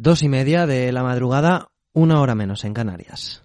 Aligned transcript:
Dos 0.00 0.22
y 0.22 0.28
media 0.28 0.64
de 0.64 0.92
la 0.92 1.02
madrugada, 1.02 1.72
una 1.92 2.20
hora 2.20 2.36
menos 2.36 2.64
en 2.64 2.72
Canarias. 2.72 3.42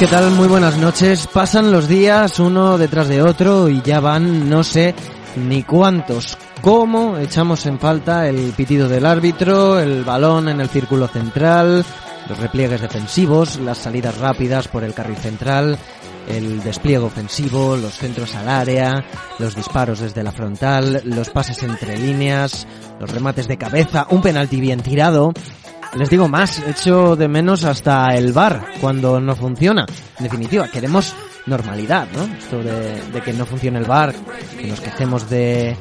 ¿Qué 0.00 0.08
tal? 0.08 0.32
Muy 0.32 0.48
buenas 0.48 0.76
noches. 0.76 1.28
Pasan 1.28 1.70
los 1.70 1.86
días 1.86 2.40
uno 2.40 2.78
detrás 2.78 3.06
de 3.06 3.22
otro 3.22 3.68
y 3.68 3.80
ya 3.82 4.00
van 4.00 4.50
no 4.50 4.64
sé 4.64 4.96
ni 5.36 5.62
cuántos. 5.62 6.36
¿Cómo 6.62 7.16
echamos 7.16 7.64
en 7.66 7.78
falta 7.78 8.26
el 8.26 8.52
pitido 8.56 8.88
del 8.88 9.06
árbitro, 9.06 9.78
el 9.78 10.02
balón 10.02 10.48
en 10.48 10.60
el 10.60 10.68
círculo 10.68 11.06
central, 11.06 11.84
los 12.30 12.38
repliegues 12.38 12.80
defensivos, 12.80 13.58
las 13.58 13.78
salidas 13.78 14.16
rápidas 14.18 14.68
por 14.68 14.84
el 14.84 14.94
carril 14.94 15.16
central, 15.16 15.76
el 16.28 16.62
despliegue 16.62 17.04
ofensivo, 17.04 17.76
los 17.76 17.94
centros 17.94 18.36
al 18.36 18.48
área, 18.48 19.04
los 19.40 19.56
disparos 19.56 19.98
desde 19.98 20.22
la 20.22 20.30
frontal, 20.30 21.02
los 21.04 21.28
pases 21.30 21.60
entre 21.64 21.98
líneas, 21.98 22.68
los 23.00 23.10
remates 23.10 23.48
de 23.48 23.58
cabeza, 23.58 24.06
un 24.10 24.22
penalti 24.22 24.60
bien 24.60 24.80
tirado. 24.80 25.32
Les 25.96 26.08
digo 26.08 26.28
más, 26.28 26.62
echo 26.68 27.16
de 27.16 27.26
menos 27.26 27.64
hasta 27.64 28.14
el 28.14 28.32
bar 28.32 28.64
cuando 28.80 29.20
no 29.20 29.34
funciona. 29.34 29.84
En 30.18 30.22
definitiva, 30.22 30.68
queremos 30.68 31.12
normalidad, 31.46 32.06
¿no? 32.14 32.32
Esto 32.38 32.62
de, 32.62 33.20
que 33.24 33.32
no 33.32 33.44
funcione 33.44 33.80
el 33.80 33.86
bar, 33.86 34.14
que 34.56 34.68
nos 34.68 34.80
quejemos 34.80 35.28
de 35.28 35.76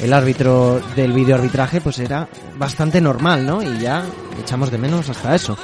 el 0.00 0.12
árbitro 0.12 0.80
del 0.94 1.12
videoarbitraje, 1.12 1.80
pues 1.80 1.98
era 1.98 2.28
bastante 2.56 3.00
normal, 3.00 3.44
¿no? 3.44 3.60
Y 3.60 3.80
ya 3.80 4.04
echamos 4.40 4.70
de 4.70 4.78
menos 4.78 5.08
hasta 5.08 5.34
eso. 5.34 5.58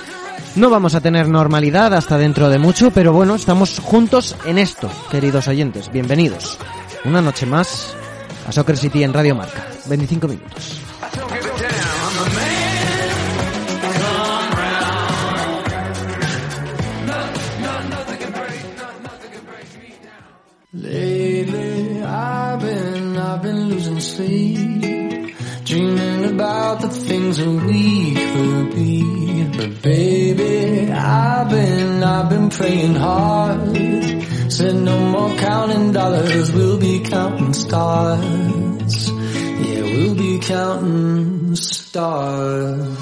No 0.56 0.70
vamos 0.70 0.94
a 0.94 1.00
tener 1.00 1.28
normalidad 1.28 1.92
hasta 1.94 2.16
dentro 2.16 2.48
de 2.48 2.60
mucho, 2.60 2.92
pero 2.92 3.12
bueno, 3.12 3.34
estamos 3.34 3.80
juntos 3.80 4.36
en 4.46 4.58
esto, 4.58 4.88
queridos 5.10 5.48
oyentes. 5.48 5.90
Bienvenidos. 5.90 6.58
Una 7.04 7.20
noche 7.20 7.44
más 7.44 7.92
a 8.46 8.52
Soccer 8.52 8.76
City 8.76 9.02
en 9.02 9.12
Radio 9.12 9.34
Marca. 9.34 9.66
25 9.88 10.28
minutos. 10.28 10.80
I've 32.66 32.96
hard. 32.96 33.76
Said 34.50 34.76
no 34.76 34.98
more 34.98 35.36
counting 35.36 35.92
dollars, 35.92 36.52
we'll 36.52 36.78
be 36.78 37.00
counting 37.00 37.52
stars. 37.52 39.10
Yeah, 39.10 39.82
we'll 39.82 40.14
be 40.14 40.38
counting 40.38 41.56
stars. 41.56 42.98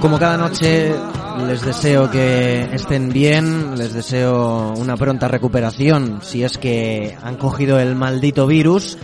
Como 0.00 0.16
cada 0.18 0.36
noche 0.36 1.17
les 1.58 1.66
deseo 1.66 2.08
que 2.08 2.68
estén 2.72 3.08
bien, 3.08 3.76
les 3.76 3.92
deseo 3.92 4.74
una 4.76 4.96
pronta 4.96 5.26
recuperación 5.26 6.20
si 6.22 6.44
es 6.44 6.56
que 6.56 7.18
han 7.20 7.36
cogido 7.36 7.80
el 7.80 7.96
maldito 7.96 8.46
virus. 8.46 8.96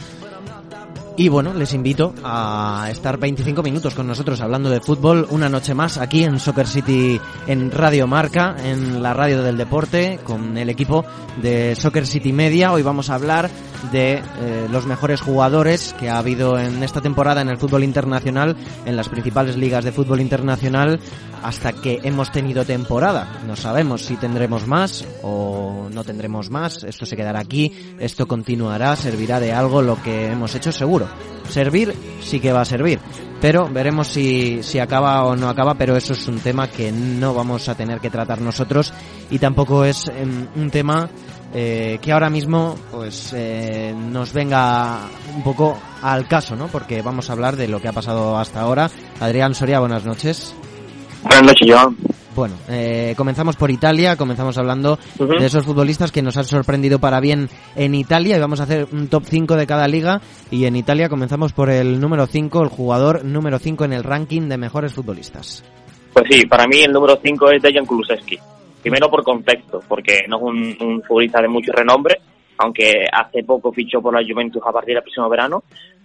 Y 1.16 1.28
bueno, 1.28 1.53
les 1.53 1.75
invito 1.75 2.14
a 2.22 2.87
estar 2.93 3.19
25 3.19 3.60
minutos 3.64 3.97
con 3.97 4.06
nosotros 4.06 4.41
hablando 4.41 4.70
de 4.70 4.81
fútbol 4.81 5.26
una 5.31 5.48
noche 5.48 5.75
más 5.75 5.98
aquí 5.98 6.22
en 6.22 6.38
Soccer 6.38 6.69
City 6.69 7.20
en 7.48 7.72
Radio 7.72 8.06
Marca, 8.06 8.54
en 8.62 9.03
la 9.03 9.14
radio 9.14 9.43
del 9.43 9.56
deporte, 9.56 10.20
con 10.22 10.56
el 10.56 10.69
equipo 10.69 11.04
de 11.43 11.75
Soccer 11.75 12.06
City 12.06 12.32
Media. 12.32 12.72
Hoy 12.72 12.82
vamos 12.82 13.10
a 13.10 13.16
hablar 13.16 13.50
de 13.93 14.15
eh, 14.15 14.69
los 14.71 14.87
mejores 14.87 15.21
jugadores 15.21 15.95
que 15.99 16.11
ha 16.11 16.19
habido 16.19 16.59
en 16.59 16.83
esta 16.83 17.00
temporada 17.00 17.41
en 17.41 17.49
el 17.49 17.59
fútbol 17.59 17.84
internacional, 17.84 18.56
en 18.84 18.97
las 18.97 19.09
principales 19.09 19.56
ligas 19.56 19.84
de 19.84 19.93
fútbol 19.93 20.21
internacional, 20.21 21.00
hasta 21.43 21.72
que 21.72 22.00
hemos 22.03 22.33
tenido 22.33 22.65
temporada. 22.65 23.41
No 23.47 23.55
sabemos 23.55 24.03
si 24.03 24.17
tendremos 24.17 24.67
más 24.67 25.06
o 25.23 25.89
no 25.93 26.05
tendremos 26.05 26.50
más. 26.50 26.84
Esto 26.84 27.05
se 27.06 27.17
quedará 27.17 27.41
aquí, 27.41 27.71
esto 27.99 28.27
continuará, 28.27 28.97
servirá 28.97 29.41
de 29.41 29.53
algo 29.53 29.83
lo 29.83 30.00
que 30.03 30.28
hemos 30.28 30.55
hecho 30.55 30.73
seguro. 30.73 31.06
Servir 31.49 31.94
sí 32.23 32.41
que 32.41 32.53
va 32.53 32.62
a 32.62 32.65
servir, 32.65 32.99
pero 33.41 33.69
veremos 33.69 34.09
si, 34.09 34.62
si 34.62 34.78
acaba 34.78 35.25
o 35.25 35.37
no 35.37 35.50
acaba, 35.50 35.75
pero 35.75 35.97
eso 35.97 36.15
es 36.15 36.27
un 36.27 36.39
tema 36.39 36.69
que 36.69 36.91
no 36.91 37.34
vamos 37.34 37.69
a 37.69 37.75
tener 37.75 38.00
que 38.00 38.09
tratar 38.09 38.41
nosotros 38.41 38.94
y 39.31 39.39
tampoco 39.39 39.84
es 39.84 40.09
em, 40.09 40.47
un 40.56 40.71
tema 40.71 41.11
eh, 41.54 41.98
que 42.03 42.12
ahora 42.12 42.28
mismo 42.31 42.75
pues 42.91 43.32
eh, 43.34 43.94
nos 43.97 44.32
venga 44.32 45.03
un 45.34 45.42
poco 45.42 45.78
al 46.03 46.26
caso, 46.26 46.56
¿no? 46.56 46.66
Porque 46.66 47.00
vamos 47.00 47.31
a 47.31 47.32
hablar 47.32 47.56
de 47.56 47.69
lo 47.69 47.81
que 47.81 47.88
ha 47.88 47.92
pasado 47.92 48.37
hasta 48.37 48.60
ahora. 48.60 48.91
Adrián 49.20 49.54
Soria, 49.54 49.81
buenas 49.81 50.04
noches. 50.04 50.54
Buenas 51.22 51.43
noches, 51.44 51.69
Joan. 51.70 51.97
Bueno, 52.34 52.56
eh, 52.69 53.14
comenzamos 53.16 53.54
por 53.54 53.70
Italia, 53.70 54.16
comenzamos 54.16 54.59
hablando 54.59 54.98
Ujú. 55.19 55.38
de 55.38 55.47
esos 55.47 55.64
futbolistas 55.64 56.10
que 56.10 56.20
nos 56.20 56.37
han 56.37 56.44
sorprendido 56.44 56.98
para 56.98 57.20
bien 57.20 57.48
en 57.76 57.94
Italia 57.94 58.37
y 58.37 58.41
vamos 58.41 58.59
a 58.59 58.64
hacer 58.64 58.88
un 58.91 59.06
top 59.06 59.22
5 59.25 59.54
de 59.54 59.66
cada 59.69 59.87
liga 59.87 60.20
y 60.50 60.64
en 60.64 60.75
Italia 60.75 61.09
comenzamos 61.09 61.53
por 61.53 61.70
el 61.70 62.00
número 62.00 62.26
5, 62.26 62.62
el 62.62 62.69
jugador 62.69 63.25
número 63.25 63.60
5 63.60 63.84
en 63.84 63.93
el 63.93 64.03
ranking 64.03 64.48
de 64.48 64.59
mejores 64.59 64.93
futbolistas. 64.93 65.62
Pues 66.12 66.26
sí, 66.28 66.44
para 66.47 66.66
mí 66.66 66.81
el 66.81 66.93
número 66.93 67.19
5 67.22 67.50
es 67.53 67.62
Dejan 67.62 67.87
Kulusevski. 67.87 68.38
Primero 68.84 69.09
por 69.09 69.25
contexto, 69.25 69.81
porque 69.89 70.27
no 70.28 70.37
es 70.37 70.43
un, 70.78 71.03
futbolista 71.03 71.41
de 71.41 71.49
mucho 71.49 71.72
renombre, 71.72 72.21
aunque 72.59 73.06
hace 73.11 73.43
poco 73.43 73.72
fichó 73.72 74.03
por 74.03 74.12
la 74.12 74.22
Juventus 74.22 74.62
a 74.62 74.72
partir 74.72 74.93
del 74.93 75.03
próximo 75.03 75.27
verano. 75.31 75.62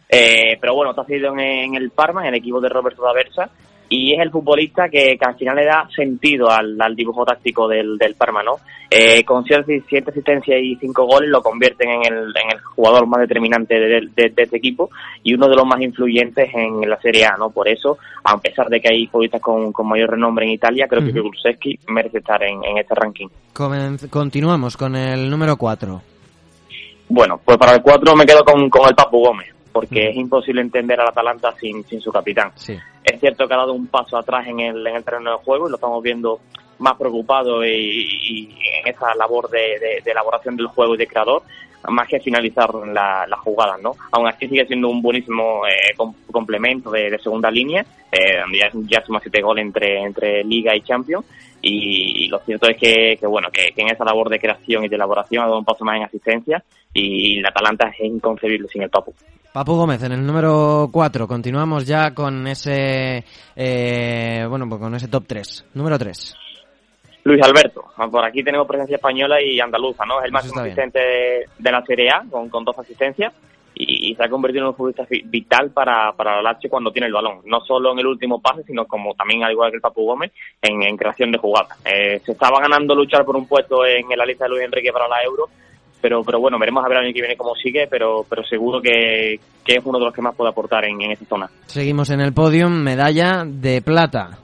Eh, 0.08 0.58
pero 0.62 0.76
bueno, 0.76 0.92
está 0.92 1.04
cedido 1.04 1.34
en, 1.34 1.40
en 1.42 1.76
el 1.76 1.92
Parma, 1.92 2.22
en 2.22 2.30
el 2.30 2.36
equipo 2.36 2.62
de 2.62 2.70
Roberto 2.70 3.04
D'Aversa, 3.04 3.50
y 3.90 4.14
es 4.14 4.20
el 4.20 4.30
futbolista 4.32 4.88
que, 4.88 5.18
que 5.18 5.26
al 5.26 5.36
final 5.36 5.56
le 5.56 5.66
da 5.66 5.88
sentido 5.96 6.50
al, 6.50 6.80
al 6.80 6.96
dibujo 6.96 7.26
táctico 7.26 7.68
del, 7.68 7.98
del 7.98 8.16
Parma, 8.16 8.44
¿no? 8.44 8.58
Eh, 8.92 9.24
con 9.24 9.44
7 9.44 9.84
asistencias 10.08 10.60
y 10.62 10.76
5 10.76 11.06
goles 11.06 11.30
lo 11.30 11.42
convierten 11.44 11.90
en 11.90 12.06
el, 12.06 12.24
en 12.30 12.52
el 12.56 12.60
jugador 12.62 13.06
más 13.08 13.20
determinante 13.22 13.76
de, 13.80 13.88
de- 14.16 14.30
de 14.30 14.44
este 14.44 14.58
equipo 14.58 14.90
y 15.24 15.34
uno 15.36 15.48
de 15.48 15.56
los 15.56 15.66
más 15.66 15.80
influyentes 15.82 16.50
en 16.56 16.90
la 16.90 17.00
Serie 17.00 17.26
A, 17.26 17.36
¿no? 17.38 17.50
Por 17.52 17.68
eso, 17.68 17.98
a 18.24 18.38
pesar 18.40 18.68
de 18.70 18.80
que 18.82 18.90
hay 18.92 19.06
futbolistas 19.08 19.42
con, 19.42 19.72
con 19.72 19.88
mayor 19.88 20.10
renombre 20.12 20.46
en 20.46 20.52
Italia, 20.54 20.88
creo 20.88 21.04
que. 21.04 21.12
Kulusevski 21.22 21.80
merece 21.90 22.20
estar 22.20 22.42
en, 22.44 22.64
en 22.64 22.78
este 22.80 22.96
ranking. 22.96 23.28
Continuamos 24.10 24.78
con 24.78 24.96
el 24.96 25.30
número 25.30 25.58
4. 25.58 26.02
Bueno, 27.10 27.40
pues 27.44 27.58
para 27.58 27.74
el 27.76 27.82
4 27.82 28.16
me 28.16 28.26
quedo 28.26 28.44
con, 28.44 28.70
con 28.70 28.88
el 28.88 28.96
Papu 28.96 29.20
Gómez, 29.20 29.48
porque 29.72 30.10
es 30.10 30.16
imposible 30.16 30.62
entender 30.62 31.00
al 31.00 31.08
Atalanta 31.08 31.54
sin, 31.60 31.84
sin 31.86 32.02
su 32.02 32.12
capitán. 32.12 32.52
Sí. 32.56 32.76
Es 33.04 33.20
cierto 33.20 33.48
que 33.48 33.54
ha 33.54 33.58
dado 33.58 33.74
un 33.74 33.88
paso 33.88 34.18
atrás 34.18 34.48
en 34.48 34.60
el, 34.60 34.86
en 34.86 34.96
el 34.96 35.04
terreno 35.04 35.32
de 35.32 35.38
juego 35.38 35.68
y 35.68 35.70
lo 35.72 35.76
estamos 35.76 36.02
viendo 36.04 36.40
más 36.80 36.96
preocupado 36.98 37.66
y, 37.66 37.70
y 37.72 38.58
en 38.82 38.88
esa 38.94 39.14
labor 39.16 39.50
de, 39.50 39.80
de- 39.80 40.02
de 40.04 40.12
elaboración 40.12 40.56
del 40.56 40.68
juego 40.68 40.96
y 40.96 40.98
de 40.98 41.08
creador, 41.08 41.44
más 41.90 42.08
que 42.08 42.20
finalizar 42.20 42.74
la- 42.74 43.26
las 43.28 43.40
jugadas, 43.40 43.82
¿no? 43.82 43.94
Aún 44.12 44.28
así 44.28 44.48
sigue 44.48 44.66
siendo 44.66 44.90
un 44.90 45.02
buenísimo 45.02 45.66
eh, 45.68 45.94
com- 45.98 46.14
complemento 46.32 46.90
de, 46.92 47.10
de 47.10 47.20
segunda 47.20 47.50
línea, 47.52 47.86
eh, 48.12 48.40
donde 48.42 48.60
ya, 48.60 48.70
ya 48.74 49.06
suma 49.06 49.20
siete 49.22 49.42
goles 49.42 49.66
entre, 49.66 50.02
entre 50.04 50.44
Liga 50.44 50.76
y 50.76 50.82
Champions, 50.82 51.26
y, 51.62 52.26
y 52.26 52.28
lo 52.30 52.40
cierto 52.40 52.70
es 52.70 52.78
que, 52.78 53.18
que 53.20 53.28
bueno, 53.28 53.50
que, 53.52 53.72
que 53.74 53.82
en 53.82 53.90
esa 53.90 54.06
labor 54.06 54.30
de 54.30 54.40
creación 54.40 54.86
y 54.86 54.88
de 54.88 54.96
elaboración 54.96 55.44
ha 55.44 55.48
dado 55.48 55.60
un 55.60 55.66
paso 55.66 55.84
más 55.84 55.98
en 55.98 56.04
asistencia, 56.04 56.64
y 56.94 57.40
la 57.42 57.50
Atalanta 57.50 57.90
es 57.90 58.00
inconcebible 58.06 58.68
sin 58.70 58.82
el 58.84 58.90
Papu. 58.90 59.14
Papu 59.54 59.76
Gómez 59.76 60.04
en 60.04 60.12
el 60.12 60.26
número 60.26 60.90
4. 60.92 61.28
Continuamos 61.28 61.86
ya 61.86 62.14
con 62.14 62.46
ese 62.48 63.24
eh, 63.56 64.46
bueno, 64.48 64.68
pues 64.70 64.80
con 64.80 64.94
ese 64.96 65.08
top 65.08 65.24
3. 65.28 65.66
Número 65.74 65.98
3. 65.98 66.38
Luis 67.24 67.42
Alberto. 67.44 67.86
Por 68.12 68.24
aquí 68.24 68.44
tenemos 68.44 68.68
presencia 68.68 68.96
española 68.96 69.42
y 69.42 69.60
andaluza, 69.60 70.06
¿no? 70.06 70.20
Es 70.20 70.26
el 70.26 70.32
máximo 70.32 70.62
asistente 70.62 71.00
de, 71.58 71.72
la 71.72 71.84
Serie 71.86 72.10
A, 72.10 72.24
con, 72.30 72.50
con 72.50 72.64
dos 72.64 72.78
asistencias, 72.80 73.34
y, 73.76 74.14
se 74.16 74.24
ha 74.24 74.30
convertido 74.30 74.64
en 74.64 74.70
un 74.70 74.76
futbolista 74.76 75.06
vital 75.26 75.72
para, 75.72 76.12
para 76.14 76.36
la 76.36 76.54
Lazio 76.54 76.70
cuando 76.70 76.92
tiene 76.92 77.08
el 77.08 77.14
balón. 77.14 77.42
No 77.46 77.62
solo 77.62 77.94
en 77.94 78.00
el 78.00 78.08
último 78.08 78.42
pase, 78.42 78.64
sino 78.64 78.86
como 78.86 79.14
también, 79.14 79.44
al 79.44 79.52
igual 79.52 79.72
que 79.72 79.78
el 79.78 79.82
Papu 79.82 80.06
Gómez, 80.06 80.32
en, 80.62 80.98
creación 80.98 81.32
de 81.32 81.38
jugadas. 81.38 81.80
Eh, 81.86 82.20
se 82.26 82.34
estaba 82.34 82.60
ganando 82.60 82.94
luchar 82.94 83.24
por 83.24 83.38
un 83.38 83.48
puesto 83.48 83.86
en, 83.86 84.06
la 84.18 84.26
lista 84.26 84.46
de 84.46 84.50
Luis 84.50 84.64
Enrique 84.64 84.92
para 84.92 85.08
la 85.08 85.24
Euro, 85.24 85.50
pero 86.02 86.24
pero 86.24 86.40
bueno, 86.40 86.58
veremos 86.60 86.84
a 86.84 86.88
ver 86.88 86.98
el 86.98 87.06
año 87.06 87.14
que 87.14 87.22
viene 87.22 87.38
cómo 87.38 87.56
sigue, 87.56 87.88
pero 87.88 88.26
pero 88.28 88.44
seguro 88.44 88.82
que, 88.82 89.40
es 89.66 89.86
uno 89.86 90.00
de 90.00 90.06
los 90.06 90.14
que 90.14 90.22
más 90.22 90.36
puede 90.36 90.50
aportar 90.50 90.86
en, 90.86 91.02
en 91.02 91.12
esa 91.12 91.26
zona. 91.26 91.50
Seguimos 91.68 92.10
en 92.10 92.22
el 92.22 92.34
podio, 92.34 92.70
medalla 92.70 93.44
de 93.46 93.82
plata. 93.82 94.40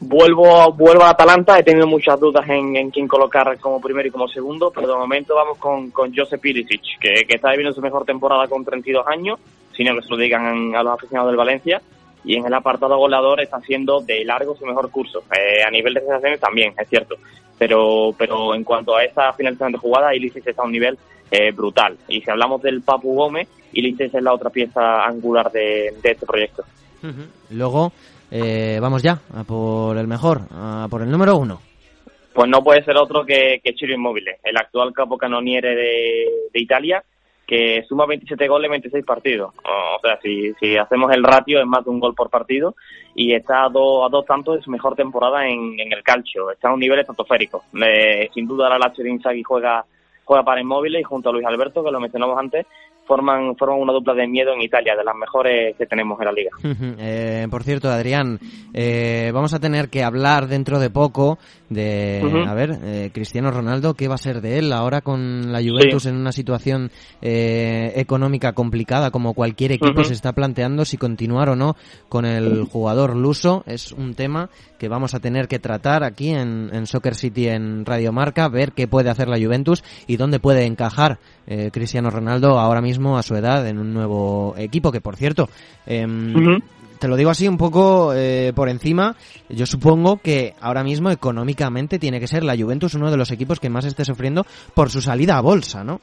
Vuelvo, 0.00 0.72
vuelvo 0.72 1.04
a 1.04 1.10
Atalanta, 1.10 1.58
he 1.58 1.62
tenido 1.62 1.86
muchas 1.86 2.20
dudas 2.20 2.46
en, 2.48 2.76
en 2.76 2.90
quién 2.90 3.08
colocar 3.08 3.58
como 3.58 3.80
primero 3.80 4.08
y 4.08 4.10
como 4.10 4.28
segundo, 4.28 4.70
pero 4.74 4.88
de 4.88 4.94
momento 4.94 5.34
vamos 5.34 5.56
con, 5.58 5.90
con 5.90 6.14
Josep 6.14 6.40
Piricic, 6.40 6.82
que, 7.00 7.24
que 7.26 7.36
está 7.36 7.50
viviendo 7.50 7.74
su 7.74 7.80
mejor 7.80 8.04
temporada 8.04 8.46
con 8.46 8.64
32 8.64 9.06
años, 9.06 9.38
sino 9.74 9.94
que 9.94 10.02
se 10.02 10.10
lo 10.10 10.16
digan 10.18 10.74
a 10.74 10.82
los 10.82 10.94
aficionados 10.94 11.30
del 11.30 11.38
Valencia, 11.38 11.80
y 12.24 12.36
en 12.36 12.46
el 12.46 12.54
apartado 12.54 12.96
goleador 12.96 13.40
está 13.40 13.58
haciendo 13.58 14.00
de 14.00 14.24
largo 14.24 14.56
su 14.56 14.64
mejor 14.66 14.90
curso. 14.90 15.22
Eh, 15.38 15.62
a 15.62 15.70
nivel 15.70 15.94
de 15.94 16.00
sensaciones 16.00 16.40
también, 16.40 16.72
es 16.78 16.88
cierto, 16.88 17.16
pero 17.58 18.14
pero 18.16 18.54
en 18.54 18.64
cuanto 18.64 18.96
a 18.96 19.04
esa 19.04 19.32
finalización 19.34 19.72
de 19.72 19.78
jugada, 19.78 20.14
Ilicic 20.14 20.46
está 20.46 20.62
a 20.62 20.66
un 20.66 20.72
nivel 20.72 20.98
eh, 21.30 21.52
brutal. 21.52 21.96
Y 22.08 22.20
si 22.20 22.30
hablamos 22.30 22.62
del 22.62 22.82
Papu 22.82 23.14
Gómez, 23.14 23.48
Ilicic 23.72 24.14
es 24.14 24.22
la 24.22 24.32
otra 24.32 24.50
pieza 24.50 25.04
angular 25.04 25.50
de, 25.52 25.94
de 26.02 26.10
este 26.10 26.26
proyecto. 26.26 26.64
Luego, 27.50 27.92
eh, 28.30 28.78
vamos 28.80 29.02
ya, 29.02 29.20
a 29.34 29.44
por 29.44 29.98
el 29.98 30.06
mejor, 30.06 30.40
a 30.50 30.86
por 30.90 31.02
el 31.02 31.10
número 31.10 31.36
uno. 31.36 31.60
Pues 32.32 32.48
no 32.48 32.64
puede 32.64 32.82
ser 32.82 32.96
otro 32.96 33.24
que, 33.24 33.60
que 33.62 33.74
Chiro 33.74 33.94
Immobile, 33.94 34.38
el 34.42 34.56
actual 34.56 34.92
capocannoniere 34.92 35.76
de, 35.76 36.24
de 36.52 36.60
Italia, 36.60 37.04
que 37.46 37.84
suma 37.88 38.06
27 38.06 38.48
goles 38.48 38.66
en 38.66 38.72
26 38.72 39.04
partidos. 39.04 39.52
O 39.62 40.00
sea, 40.00 40.18
si, 40.20 40.52
si 40.54 40.76
hacemos 40.76 41.12
el 41.12 41.22
ratio 41.22 41.60
es 41.60 41.66
más 41.66 41.84
de 41.84 41.90
un 41.90 42.00
gol 42.00 42.14
por 42.14 42.30
partido 42.30 42.74
y 43.14 43.34
está 43.34 43.64
a 43.64 43.68
dos, 43.68 44.06
a 44.06 44.08
dos 44.08 44.24
tantos 44.24 44.56
de 44.56 44.62
su 44.62 44.70
mejor 44.70 44.96
temporada 44.96 45.46
en, 45.46 45.78
en 45.78 45.92
el 45.92 46.02
calcio. 46.02 46.50
Está 46.50 46.68
a 46.68 46.74
un 46.74 46.80
nivel 46.80 46.98
estratosférico. 46.98 47.64
Eh, 47.84 48.28
sin 48.32 48.46
duda 48.46 48.68
la 48.68 48.78
Lazio 48.78 49.04
de 49.04 49.10
Inzaghi 49.10 49.42
juega 49.42 49.84
juega 50.24 50.42
para 50.42 50.60
Inmóviles 50.60 51.00
y 51.00 51.04
junto 51.04 51.28
a 51.28 51.32
Luis 51.32 51.46
Alberto, 51.46 51.84
que 51.84 51.90
lo 51.90 52.00
mencionamos 52.00 52.38
antes, 52.38 52.66
forman, 53.06 53.56
forman 53.56 53.80
una 53.80 53.92
dupla 53.92 54.14
de 54.14 54.26
miedo 54.26 54.52
en 54.52 54.62
Italia, 54.62 54.94
de 54.96 55.04
las 55.04 55.14
mejores 55.14 55.76
que 55.76 55.86
tenemos 55.86 56.18
en 56.20 56.26
la 56.26 56.32
liga. 56.32 56.50
Eh, 56.96 57.46
por 57.50 57.62
cierto, 57.62 57.90
Adrián, 57.90 58.38
eh, 58.72 59.30
vamos 59.32 59.52
a 59.52 59.58
tener 59.58 59.88
que 59.88 60.02
hablar 60.02 60.48
dentro 60.48 60.78
de 60.78 60.90
poco 60.90 61.38
de, 61.68 62.22
a 62.46 62.54
ver, 62.54 62.78
eh, 62.82 63.10
Cristiano 63.12 63.50
Ronaldo, 63.50 63.94
¿qué 63.94 64.06
va 64.06 64.14
a 64.14 64.18
ser 64.18 64.40
de 64.40 64.58
él 64.58 64.72
ahora 64.72 65.00
con 65.00 65.52
la 65.52 65.60
Juventus 65.60 66.06
en 66.06 66.16
una 66.16 66.32
situación 66.32 66.90
económica 67.20 68.52
complicada 68.52 69.10
como 69.10 69.34
cualquier 69.34 69.72
equipo 69.72 70.04
se 70.04 70.12
está 70.12 70.32
planteando 70.32 70.84
si 70.84 70.96
continuar 70.96 71.48
o 71.48 71.56
no 71.56 71.76
con 72.08 72.24
el 72.24 72.64
jugador 72.64 73.16
luso? 73.16 73.64
Es 73.66 73.92
un 73.92 74.14
tema 74.14 74.50
que 74.78 74.88
vamos 74.88 75.14
a 75.14 75.20
tener 75.20 75.48
que 75.48 75.58
tratar 75.58 76.04
aquí 76.04 76.30
en, 76.30 76.70
en 76.72 76.86
Soccer 76.86 77.14
City 77.14 77.48
en 77.48 77.84
Radio 77.84 78.12
Marca, 78.12 78.48
ver 78.48 78.72
qué 78.72 78.86
puede 78.86 79.10
hacer 79.10 79.28
la 79.28 79.38
Juventus 79.38 79.82
y 80.06 80.16
dónde 80.16 80.38
puede 80.38 80.64
encajar 80.64 81.18
Cristiano 81.72 82.08
Ronaldo 82.08 82.58
ahora 82.58 82.80
mismo 82.80 82.93
a 83.16 83.22
su 83.22 83.34
edad 83.34 83.66
en 83.66 83.78
un 83.78 83.92
nuevo 83.92 84.54
equipo, 84.56 84.92
que 84.92 85.00
por 85.00 85.16
cierto, 85.16 85.48
em, 85.86 86.60
te 86.98 87.08
lo 87.08 87.16
digo 87.16 87.30
así 87.30 87.46
un 87.48 87.58
poco 87.58 88.12
eh, 88.14 88.52
por 88.54 88.68
encima, 88.68 89.14
yo 89.48 89.66
supongo 89.66 90.18
que 90.18 90.54
ahora 90.60 90.82
mismo 90.82 91.10
económicamente 91.10 91.98
tiene 91.98 92.20
que 92.20 92.26
ser 92.26 92.44
la 92.44 92.56
Juventus 92.56 92.94
uno 92.94 93.10
de 93.10 93.16
los 93.16 93.30
equipos 93.30 93.60
que 93.60 93.68
más 93.68 93.84
esté 93.84 94.04
sufriendo 94.04 94.46
por 94.74 94.90
su 94.90 95.00
salida 95.00 95.36
a 95.36 95.42
bolsa, 95.42 95.84
¿no? 95.84 96.00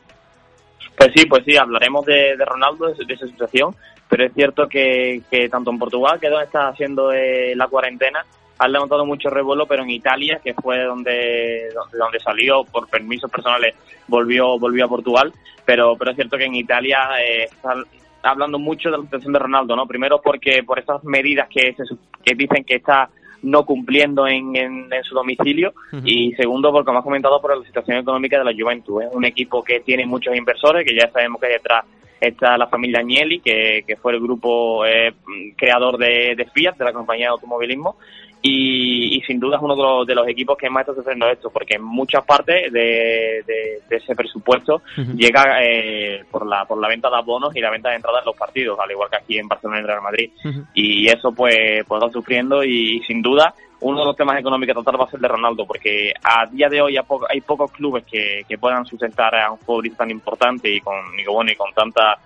Pues 0.97 1.09
sí, 1.15 1.25
pues 1.25 1.41
sí, 1.45 1.57
hablaremos 1.57 2.05
de, 2.05 2.35
Ronaldo, 2.45 2.93
de, 2.93 3.13
esa 3.13 3.25
situación, 3.25 3.75
pero 4.07 4.25
es 4.25 4.33
cierto 4.33 4.67
que, 4.67 5.23
tanto 5.49 5.71
en 5.71 5.79
Portugal, 5.79 6.19
que 6.19 6.27
es 6.27 6.31
donde 6.31 6.45
está 6.45 6.67
haciendo 6.67 7.11
eh, 7.11 7.55
la 7.55 7.67
cuarentena, 7.67 8.23
han 8.61 8.71
levantado 8.71 9.07
mucho 9.07 9.31
revuelo, 9.31 9.65
pero 9.65 9.81
en 9.81 9.89
Italia, 9.89 10.39
que 10.43 10.53
fue 10.53 10.83
donde, 10.83 11.69
donde 11.73 12.19
salió 12.19 12.63
por 12.63 12.87
permisos 12.87 13.29
personales, 13.31 13.73
volvió, 14.07 14.59
volvió 14.59 14.85
a 14.85 14.87
Portugal, 14.87 15.33
pero, 15.65 15.95
pero 15.97 16.11
es 16.11 16.15
cierto 16.15 16.37
que 16.37 16.45
en 16.45 16.53
Italia 16.53 17.09
eh, 17.19 17.45
están 17.45 17.83
hablando 18.21 18.59
mucho 18.59 18.91
de 18.91 18.97
la 18.97 19.03
situación 19.03 19.33
de 19.33 19.39
Ronaldo, 19.39 19.75
¿no? 19.75 19.87
Primero 19.87 20.21
porque 20.21 20.61
por 20.63 20.77
esas 20.77 21.03
medidas 21.03 21.49
que, 21.49 21.73
se, 21.73 21.83
que 22.23 22.35
dicen 22.35 22.63
que 22.63 22.75
está 22.75 23.09
no 23.41 23.65
cumpliendo 23.65 24.27
en, 24.27 24.55
en, 24.55 25.03
su 25.03 25.15
domicilio. 25.15 25.73
Y 26.05 26.31
segundo 26.33 26.71
porque 26.71 26.85
como 26.85 26.99
has 26.99 27.03
comentado 27.03 27.41
por 27.41 27.57
la 27.57 27.65
situación 27.65 27.97
económica 27.97 28.37
de 28.37 28.45
la 28.45 28.53
Juventus 28.53 29.01
es 29.01 29.09
un 29.11 29.25
equipo 29.25 29.63
que 29.63 29.79
tiene 29.79 30.05
muchos 30.05 30.35
inversores 30.35 30.85
que 30.85 30.95
ya 30.95 31.09
sabemos 31.09 31.41
que 31.41 31.47
detrás 31.47 31.83
está 32.21 32.57
la 32.57 32.67
familia 32.67 32.99
Agnelli 32.99 33.39
que, 33.39 33.83
que 33.85 33.97
fue 33.97 34.13
el 34.13 34.21
grupo 34.21 34.85
eh, 34.85 35.13
creador 35.57 35.97
de, 35.97 36.35
de 36.37 36.45
Fiat 36.45 36.77
de 36.77 36.85
la 36.85 36.93
compañía 36.93 37.25
de 37.25 37.31
automovilismo 37.31 37.97
y, 38.43 39.21
sin 39.27 39.39
duda 39.39 39.57
es 39.57 39.61
uno 39.61 39.75
de 39.75 39.83
los, 39.83 40.07
de 40.07 40.15
los, 40.15 40.27
equipos 40.27 40.57
que 40.57 40.69
más 40.69 40.81
está 40.81 40.95
sufriendo 40.95 41.29
esto, 41.29 41.51
porque 41.51 41.75
en 41.75 41.83
muchas 41.83 42.25
partes 42.25 42.71
de, 42.73 43.43
ese 43.89 44.15
presupuesto 44.15 44.81
llega 45.15 45.63
eh, 45.63 46.23
por 46.31 46.47
la 46.47 46.65
por 46.65 46.79
la 46.79 46.87
venta 46.87 47.09
de 47.09 47.17
abonos 47.17 47.55
y 47.55 47.59
la 47.59 47.69
venta 47.69 47.89
de 47.89 47.97
entradas 47.97 48.21
en 48.23 48.25
los 48.25 48.35
partidos, 48.35 48.79
al 48.79 48.89
igual 48.89 49.09
que 49.09 49.17
aquí 49.17 49.37
en 49.37 49.47
Barcelona 49.47 49.77
y 49.77 49.81
en 49.81 49.87
Real 49.87 50.01
Madrid. 50.01 50.31
Y 50.73 51.07
eso 51.07 51.31
pues, 51.33 51.85
pues 51.87 52.01
está 52.01 52.11
sufriendo 52.11 52.63
y 52.63 53.01
sin 53.05 53.21
duda 53.21 53.53
uno 53.81 53.99
de 53.99 54.05
los 54.05 54.15
temas 54.15 54.39
económicos 54.39 54.77
a 54.77 54.81
tratar 54.81 54.99
va 55.01 55.05
a 55.05 55.11
ser 55.11 55.19
de 55.19 55.27
Ronaldo, 55.27 55.65
porque 55.65 56.13
a 56.23 56.45
día 56.45 56.69
de 56.69 56.81
hoy 56.81 56.97
hay 57.29 57.41
pocos 57.41 57.71
clubes 57.71 58.05
que, 58.05 58.41
que 58.47 58.57
puedan 58.57 58.85
sustentar 58.85 59.35
a 59.35 59.51
un 59.51 59.59
futbolista 59.59 59.99
tan 59.99 60.11
importante 60.11 60.69
y 60.69 60.79
con, 60.79 60.95
y, 61.17 61.25
bueno, 61.25 61.51
y 61.51 61.55
con 61.55 61.73
tanta 61.73 62.17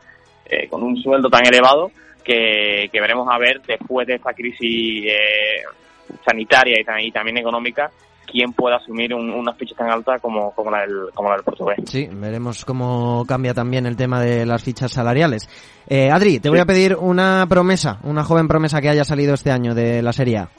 eh, 0.46 0.68
con 0.68 0.84
un 0.84 0.96
sueldo 0.98 1.30
tan 1.30 1.46
elevado 1.46 1.92
que, 2.24 2.90
que 2.92 3.02
veremos 3.02 3.28
a 3.32 3.38
ver 3.38 3.62
después 3.66 4.06
de 4.06 4.16
esta 4.16 4.34
crisis 4.34 5.06
eh, 5.06 5.64
sanitaria 6.26 6.78
y, 7.02 7.12
también 7.12 7.38
económica 7.38 7.90
quién 8.30 8.52
puede 8.54 8.76
asumir 8.76 9.14
una 9.14 9.54
ficha 9.54 9.76
tan 9.76 9.90
alta 9.90 10.20
como, 10.20 10.52
como, 10.52 10.72
la 10.72 10.82
del, 10.82 11.12
como 11.14 11.30
la 11.30 11.36
del 11.36 11.46
portugués. 11.46 11.78
Sí, 11.86 12.10
veremos 12.12 12.66
cómo 12.66 13.24
cambia 13.26 13.54
también 13.54 13.86
el 13.86 13.96
tema 13.96 14.20
de 14.20 14.46
las 14.46 14.64
fichas 14.64 14.92
salariales. 14.92 15.48
Eh, 15.88 16.10
Adri, 16.12 16.40
te 16.40 16.50
voy 16.50 16.60
a 16.60 16.66
pedir 16.66 16.96
una 16.96 17.46
promesa, 17.48 18.00
una 18.04 18.24
joven 18.24 18.48
promesa 18.48 18.82
que 18.82 18.90
haya 18.90 19.06
salido 19.06 19.36
este 19.36 19.52
año 19.52 19.76
de 19.76 20.02
la 20.02 20.12
Serie 20.12 20.40
A. 20.40 20.50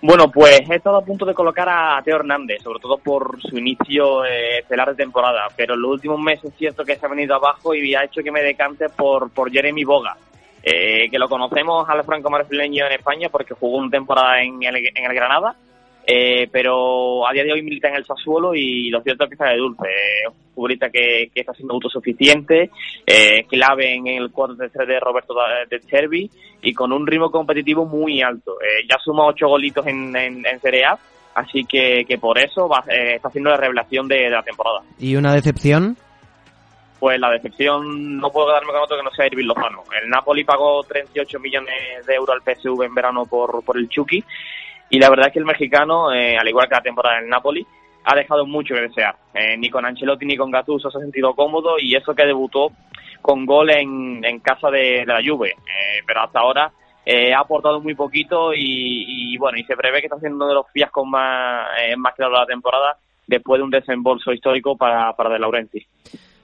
Bueno, 0.00 0.30
pues 0.30 0.60
he 0.70 0.76
estado 0.76 0.98
a 0.98 1.04
punto 1.04 1.26
de 1.26 1.34
colocar 1.34 1.68
a 1.68 2.00
Teo 2.04 2.16
Hernández, 2.16 2.62
sobre 2.62 2.78
todo 2.78 2.98
por 2.98 3.40
su 3.42 3.58
inicio 3.58 4.24
eh, 4.24 4.58
estelar 4.60 4.90
de 4.90 4.94
temporada, 4.94 5.48
pero 5.56 5.74
en 5.74 5.82
los 5.82 5.90
últimos 5.90 6.20
meses 6.20 6.52
es 6.52 6.56
cierto 6.56 6.84
que 6.84 6.94
se 6.94 7.04
ha 7.04 7.08
venido 7.08 7.34
abajo 7.34 7.74
y 7.74 7.96
ha 7.96 8.04
hecho 8.04 8.22
que 8.22 8.30
me 8.30 8.40
decante 8.40 8.88
por, 8.90 9.30
por 9.30 9.50
Jeremy 9.50 9.82
Boga, 9.82 10.16
eh, 10.62 11.10
que 11.10 11.18
lo 11.18 11.28
conocemos 11.28 11.88
al 11.88 12.04
franco 12.04 12.30
marfileño 12.30 12.86
en 12.86 12.92
España 12.92 13.28
porque 13.28 13.54
jugó 13.54 13.78
una 13.78 13.90
temporada 13.90 14.40
en 14.40 14.62
el, 14.62 14.76
en 14.76 15.04
el 15.04 15.14
Granada, 15.14 15.56
eh, 16.10 16.48
pero 16.50 17.28
a 17.28 17.32
día 17.34 17.44
de 17.44 17.52
hoy 17.52 17.60
milita 17.60 17.88
en 17.88 17.96
el 17.96 18.06
Sassuolo 18.06 18.54
y 18.54 18.88
lo 18.88 19.02
cierto 19.02 19.24
es 19.24 19.28
que 19.28 19.34
está 19.34 19.50
de 19.50 19.58
dulce. 19.58 19.84
Es 20.22 20.28
un 20.28 20.54
futbolista 20.54 20.88
que, 20.88 21.30
está 21.34 21.52
siendo 21.52 21.74
autosuficiente, 21.74 22.70
eh, 23.06 23.44
clave 23.44 23.94
en 23.94 24.06
el 24.06 24.32
4-3 24.32 24.86
de 24.86 25.00
Roberto 25.00 25.34
de 25.68 25.80
Cervi 25.80 26.30
y 26.62 26.72
con 26.72 26.94
un 26.94 27.06
ritmo 27.06 27.30
competitivo 27.30 27.84
muy 27.84 28.22
alto. 28.22 28.56
Eh, 28.58 28.86
ya 28.88 28.96
suma 29.04 29.26
ocho 29.26 29.48
golitos 29.48 29.86
en, 29.86 30.16
en, 30.16 30.60
Serie 30.60 30.86
A, 30.86 30.98
así 31.34 31.66
que, 31.66 32.06
que 32.08 32.16
por 32.16 32.38
eso 32.38 32.66
va, 32.66 32.82
eh, 32.88 33.16
está 33.16 33.28
haciendo 33.28 33.50
la 33.50 33.58
revelación 33.58 34.08
de 34.08 34.30
la 34.30 34.42
temporada. 34.42 34.80
¿Y 34.98 35.14
una 35.14 35.34
decepción? 35.34 35.94
pues 36.98 37.20
la 37.20 37.30
decepción 37.30 38.16
no 38.16 38.28
puedo 38.30 38.48
darme 38.48 38.72
con 38.72 38.82
otro 38.82 38.96
que 38.96 39.04
no 39.04 39.10
sea 39.12 39.26
Irving 39.26 39.44
Lozano. 39.44 39.84
El 40.02 40.10
Napoli 40.10 40.42
pagó 40.42 40.82
38 40.82 41.38
millones 41.38 42.04
de 42.04 42.14
euros 42.14 42.34
al 42.34 42.42
PSV 42.42 42.82
en 42.82 42.92
verano 42.92 43.24
por, 43.24 43.62
por 43.62 43.78
el 43.78 43.88
Chucky 43.88 44.24
y 44.90 44.98
la 44.98 45.10
verdad 45.10 45.28
es 45.28 45.32
que 45.32 45.38
el 45.38 45.44
mexicano, 45.44 46.12
eh, 46.12 46.36
al 46.36 46.48
igual 46.48 46.68
que 46.68 46.74
la 46.74 46.82
temporada 46.82 47.20
del 47.20 47.28
Napoli, 47.28 47.66
ha 48.04 48.14
dejado 48.14 48.46
mucho 48.46 48.74
que 48.74 48.82
desear. 48.82 49.16
Eh, 49.34 49.56
ni 49.56 49.68
con 49.70 49.84
Ancelotti 49.84 50.24
ni 50.24 50.36
con 50.36 50.50
Gattuso 50.50 50.90
se 50.90 50.98
ha 50.98 51.00
sentido 51.00 51.34
cómodo 51.34 51.76
y 51.78 51.94
eso 51.94 52.14
que 52.14 52.26
debutó 52.26 52.72
con 53.20 53.44
gol 53.44 53.70
en, 53.70 54.24
en 54.24 54.40
casa 54.40 54.70
de, 54.70 55.04
la 55.06 55.20
Juve. 55.24 55.50
Eh, 55.50 56.02
pero 56.06 56.22
hasta 56.22 56.40
ahora 56.40 56.72
ha 57.08 57.40
aportado 57.40 57.80
muy 57.80 57.94
poquito 57.94 58.50
y, 58.54 59.34
bueno, 59.38 59.56
y 59.56 59.64
se 59.64 59.74
prevé 59.74 60.00
que 60.00 60.08
está 60.08 60.18
siendo 60.18 60.36
uno 60.36 60.48
de 60.48 60.54
los 60.56 60.70
fiascos 60.70 61.06
más, 61.06 61.66
más 61.96 62.14
claros 62.14 62.34
de 62.34 62.40
la 62.40 62.46
temporada 62.46 62.98
después 63.26 63.58
de 63.60 63.64
un 63.64 63.70
desembolso 63.70 64.30
histórico 64.30 64.76
para, 64.76 65.14
para 65.14 65.30
De 65.30 65.38
Laurenti. 65.38 65.86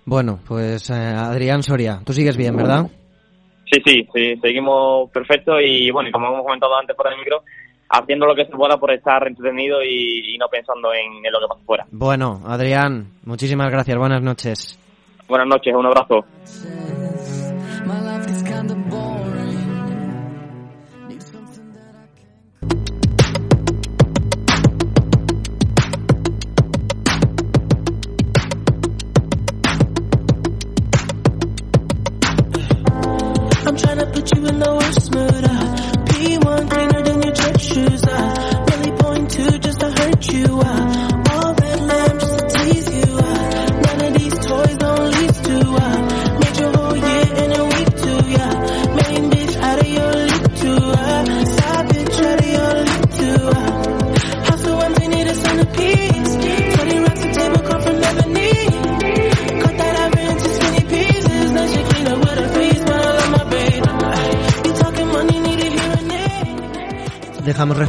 Bueno, 0.05 0.39
pues 0.47 0.91
eh, 0.91 0.95
Adrián 0.95 1.63
Soria, 1.63 2.01
tú 2.05 2.13
sigues 2.13 2.37
bien, 2.37 2.57
¿verdad? 2.57 2.87
Sí, 3.71 3.81
sí, 3.85 4.07
sí, 4.15 4.37
seguimos 4.41 5.11
perfecto 5.11 5.59
y 5.59 5.91
bueno, 5.91 6.11
como 6.13 6.29
hemos 6.29 6.45
comentado 6.45 6.79
antes 6.79 6.95
por 6.95 7.11
el 7.11 7.19
micro, 7.19 7.43
haciendo 7.89 8.27
lo 8.27 8.35
que 8.35 8.47
se 8.47 8.53
pueda 8.53 8.77
por 8.77 8.93
estar 8.93 9.27
entretenido 9.27 9.83
y, 9.83 10.37
no 10.39 10.47
pensando 10.49 10.93
en, 10.93 11.23
lo 11.31 11.41
que 11.41 11.47
pasa 11.49 11.61
fuera. 11.65 11.87
Bueno, 11.91 12.41
Adrián, 12.47 13.07
muchísimas 13.25 13.71
gracias, 13.71 13.97
buenas 13.97 14.23
noches. 14.23 14.79
Buenas 15.29 15.49
noches, 15.49 15.75
un 15.75 15.87
abrazo. 15.87 16.25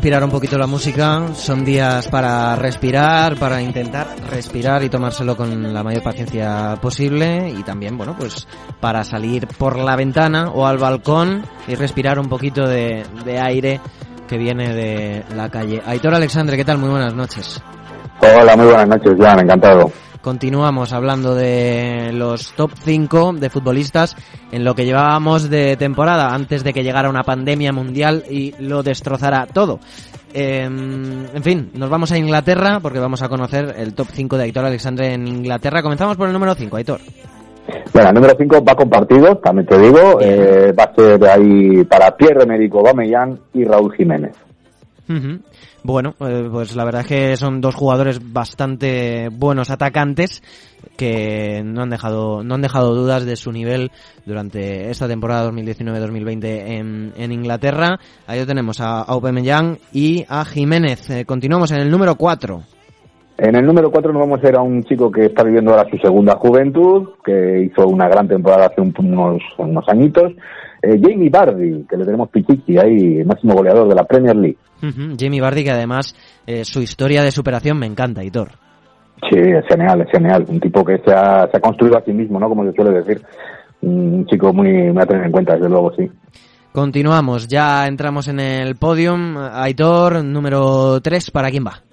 Respirar 0.05 0.23
un 0.23 0.29
poquito 0.29 0.59
la 0.59 0.67
música. 0.67 1.33
Son 1.33 1.65
días 1.65 2.07
para 2.09 2.55
respirar, 2.55 3.37
para 3.37 3.59
intentar 3.59 4.05
respirar 4.29 4.83
y 4.83 4.89
tomárselo 4.89 5.35
con 5.35 5.73
la 5.73 5.81
mayor 5.81 6.03
paciencia 6.03 6.77
posible. 6.79 7.49
Y 7.49 7.63
también, 7.63 7.97
bueno, 7.97 8.15
pues 8.15 8.47
para 8.79 9.03
salir 9.03 9.47
por 9.47 9.79
la 9.79 9.95
ventana 9.95 10.51
o 10.51 10.67
al 10.67 10.77
balcón 10.77 11.41
y 11.67 11.73
respirar 11.73 12.19
un 12.19 12.29
poquito 12.29 12.67
de, 12.67 13.03
de 13.25 13.39
aire 13.39 13.81
que 14.27 14.37
viene 14.37 14.75
de 14.75 15.23
la 15.35 15.49
calle. 15.49 15.81
Aitor 15.83 16.13
Alexandre, 16.13 16.55
¿qué 16.55 16.65
tal? 16.65 16.77
Muy 16.77 16.89
buenas 16.89 17.15
noches. 17.15 17.59
Hola, 18.19 18.55
muy 18.55 18.67
buenas 18.67 18.87
noches, 18.87 19.11
Joan, 19.17 19.39
encantado. 19.39 19.91
Continuamos 20.25 20.91
hablando 20.91 21.35
de 21.35 22.09
los 22.11 22.53
top 22.53 22.71
5 22.73 23.33
de 23.33 23.51
futbolistas 23.51 24.15
en 24.51 24.63
lo 24.63 24.73
que 24.73 24.83
llevábamos 24.83 25.51
de 25.51 25.77
temporada 25.77 26.33
antes 26.33 26.63
de 26.63 26.73
que 26.73 26.83
llegara 26.83 27.11
una 27.11 27.21
pandemia 27.21 27.71
mundial 27.71 28.23
y 28.27 28.55
lo 28.57 28.81
destrozara 28.81 29.45
todo. 29.45 29.79
Eh, 30.33 30.63
en 30.63 31.43
fin, 31.43 31.69
nos 31.75 31.91
vamos 31.91 32.11
a 32.11 32.17
Inglaterra 32.17 32.79
porque 32.81 32.97
vamos 32.97 33.21
a 33.21 33.29
conocer 33.29 33.75
el 33.77 33.93
top 33.93 34.07
5 34.13 34.37
de 34.37 34.43
Aitor 34.45 34.65
Alexandre 34.65 35.13
en 35.13 35.27
Inglaterra. 35.27 35.83
Comenzamos 35.83 36.17
por 36.17 36.25
el 36.25 36.33
número 36.33 36.55
5, 36.55 36.75
Aitor. 36.75 37.01
Bueno, 37.93 38.09
el 38.09 38.15
número 38.15 38.33
5 38.35 38.63
va 38.67 38.73
compartido, 38.73 39.37
también 39.37 39.67
te 39.67 39.77
digo, 39.77 40.19
eh, 40.21 40.73
va 40.73 40.85
a 40.85 40.95
ser 40.95 41.23
ahí 41.29 41.83
para 41.83 42.17
Pierre 42.17 42.47
Médico 42.47 42.81
Bamellán 42.81 43.37
y 43.53 43.63
Raúl 43.63 43.93
Jiménez. 43.93 44.35
Bueno, 45.83 46.15
eh, 46.19 46.47
pues 46.51 46.75
la 46.75 46.83
verdad 46.85 47.01
es 47.01 47.07
que 47.07 47.35
son 47.37 47.61
dos 47.61 47.75
jugadores 47.75 48.19
bastante 48.33 49.29
buenos 49.31 49.69
atacantes 49.69 50.41
que 50.97 51.61
no 51.65 51.81
han 51.83 51.89
dejado 51.89 52.43
no 52.43 52.55
han 52.55 52.61
dejado 52.61 52.95
dudas 52.95 53.25
de 53.25 53.35
su 53.35 53.51
nivel 53.51 53.91
durante 54.25 54.89
esta 54.89 55.07
temporada 55.07 55.51
2019-2020 55.51 56.43
en, 56.45 57.13
en 57.17 57.31
Inglaterra. 57.31 57.99
Ahí 58.27 58.45
tenemos 58.45 58.79
a 58.81 59.01
Aubameyang 59.01 59.77
y 59.93 60.25
a 60.29 60.45
Jiménez. 60.45 61.09
Eh, 61.09 61.25
continuamos 61.25 61.71
en 61.71 61.79
el 61.81 61.91
número 61.91 62.15
4. 62.15 62.61
En 63.37 63.55
el 63.55 63.65
número 63.65 63.91
4 63.91 64.13
nos 64.13 64.21
vamos 64.21 64.41
a 64.43 64.47
ir 64.47 64.55
a 64.55 64.61
un 64.61 64.81
chico 64.83 65.11
que 65.11 65.25
está 65.25 65.43
viviendo 65.43 65.71
ahora 65.71 65.89
su 65.91 65.97
segunda 65.97 66.35
juventud, 66.37 67.09
que 67.25 67.63
hizo 67.69 67.85
una 67.87 68.07
gran 68.07 68.29
temporada 68.29 68.67
hace 68.67 68.79
un- 68.79 68.93
unos, 68.97 69.41
unos 69.57 69.83
añitos, 69.89 70.31
eh, 70.85 70.99
Jamie 71.01 71.29
Vardy, 71.29 71.85
que 71.89 71.97
le 71.97 72.05
tenemos 72.05 72.29
pichichi 72.29 72.77
ahí, 72.77 73.23
máximo 73.23 73.53
goleador 73.53 73.87
de 73.87 73.95
la 73.95 74.03
Premier 74.03 74.35
League. 74.35 74.57
Jamie 75.17 75.41
Vardy 75.41 75.63
que 75.63 75.71
además 75.71 76.15
eh, 76.45 76.63
su 76.63 76.81
historia 76.81 77.23
de 77.23 77.31
superación 77.31 77.79
me 77.79 77.87
encanta, 77.87 78.21
Aitor. 78.21 78.49
Sí, 79.29 79.39
es 79.39 79.65
genial, 79.67 80.01
es 80.01 80.11
genial. 80.11 80.45
Un 80.47 80.59
tipo 80.59 80.83
que 80.83 80.97
se 80.99 81.13
ha, 81.13 81.47
se 81.49 81.57
ha 81.57 81.59
construido 81.59 81.97
a 81.97 82.03
sí 82.03 82.13
mismo, 82.13 82.39
¿no? 82.39 82.47
Como 82.49 82.65
se 82.65 82.73
suele 82.73 82.91
decir. 82.91 83.21
Un 83.81 84.25
chico 84.27 84.53
muy, 84.53 84.71
muy 84.91 85.01
a 85.01 85.05
tener 85.05 85.25
en 85.25 85.31
cuenta, 85.31 85.55
desde 85.55 85.69
luego, 85.69 85.91
sí. 85.95 86.09
Continuamos, 86.71 87.47
ya 87.47 87.87
entramos 87.87 88.27
en 88.27 88.39
el 88.39 88.75
podium. 88.75 89.37
Aitor, 89.37 90.23
número 90.23 90.99
3, 91.01 91.31
¿para 91.31 91.49
quién 91.49 91.65
va? 91.65 91.84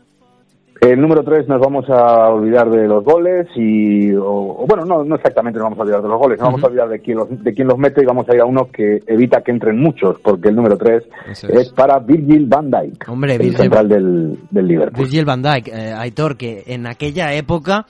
El 0.82 1.00
número 1.00 1.22
3 1.22 1.46
nos 1.46 1.60
vamos 1.60 1.88
a 1.88 2.28
olvidar 2.30 2.68
de 2.68 2.88
los 2.88 3.04
goles 3.04 3.46
y, 3.54 4.12
o, 4.14 4.24
o 4.62 4.66
bueno, 4.66 4.84
no, 4.84 5.04
no 5.04 5.14
exactamente 5.14 5.60
nos 5.60 5.66
vamos 5.66 5.78
a 5.78 5.82
olvidar 5.82 6.02
de 6.02 6.08
los 6.08 6.18
goles, 6.18 6.40
nos 6.40 6.48
vamos 6.48 6.64
a 6.64 6.66
olvidar 6.66 6.88
de 6.88 6.98
quién, 6.98 7.18
los, 7.18 7.28
de 7.30 7.54
quién 7.54 7.68
los 7.68 7.78
mete 7.78 8.02
y 8.02 8.04
vamos 8.04 8.28
a 8.28 8.34
ir 8.34 8.40
a 8.40 8.46
uno 8.46 8.68
que 8.72 8.98
evita 9.06 9.42
que 9.42 9.52
entren 9.52 9.78
muchos, 9.78 10.16
porque 10.24 10.48
el 10.48 10.56
número 10.56 10.76
3 10.76 11.04
Eso 11.30 11.46
es. 11.46 11.54
es. 11.68 11.72
para 11.72 12.00
Virgil 12.00 12.46
van 12.46 12.68
Dijk, 12.68 13.08
Hombre, 13.08 13.34
el 13.34 13.38
Virgil- 13.42 13.58
central 13.58 13.88
del, 13.88 14.38
del 14.50 14.66
Liverpool. 14.66 15.04
Virgil 15.04 15.24
van 15.24 15.42
Dijk, 15.42 15.68
eh, 15.68 15.94
Aitor, 15.96 16.36
que 16.36 16.64
en 16.66 16.88
aquella 16.88 17.32
época 17.32 17.86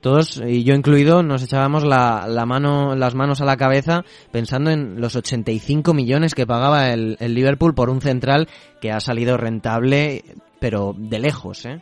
todos, 0.00 0.42
y 0.46 0.62
yo 0.62 0.74
incluido, 0.74 1.22
nos 1.22 1.42
echábamos 1.42 1.84
la, 1.84 2.26
la 2.28 2.44
mano, 2.44 2.94
las 2.96 3.14
manos 3.14 3.40
a 3.40 3.46
la 3.46 3.56
cabeza 3.56 4.04
pensando 4.30 4.70
en 4.70 5.00
los 5.00 5.16
85 5.16 5.94
millones 5.94 6.34
que 6.34 6.46
pagaba 6.46 6.90
el, 6.90 7.16
el 7.18 7.34
Liverpool 7.34 7.74
por 7.74 7.88
un 7.88 8.02
central 8.02 8.46
que 8.82 8.92
ha 8.92 9.00
salido 9.00 9.38
rentable, 9.38 10.22
pero 10.60 10.94
de 10.98 11.18
lejos, 11.18 11.64
¿eh? 11.64 11.80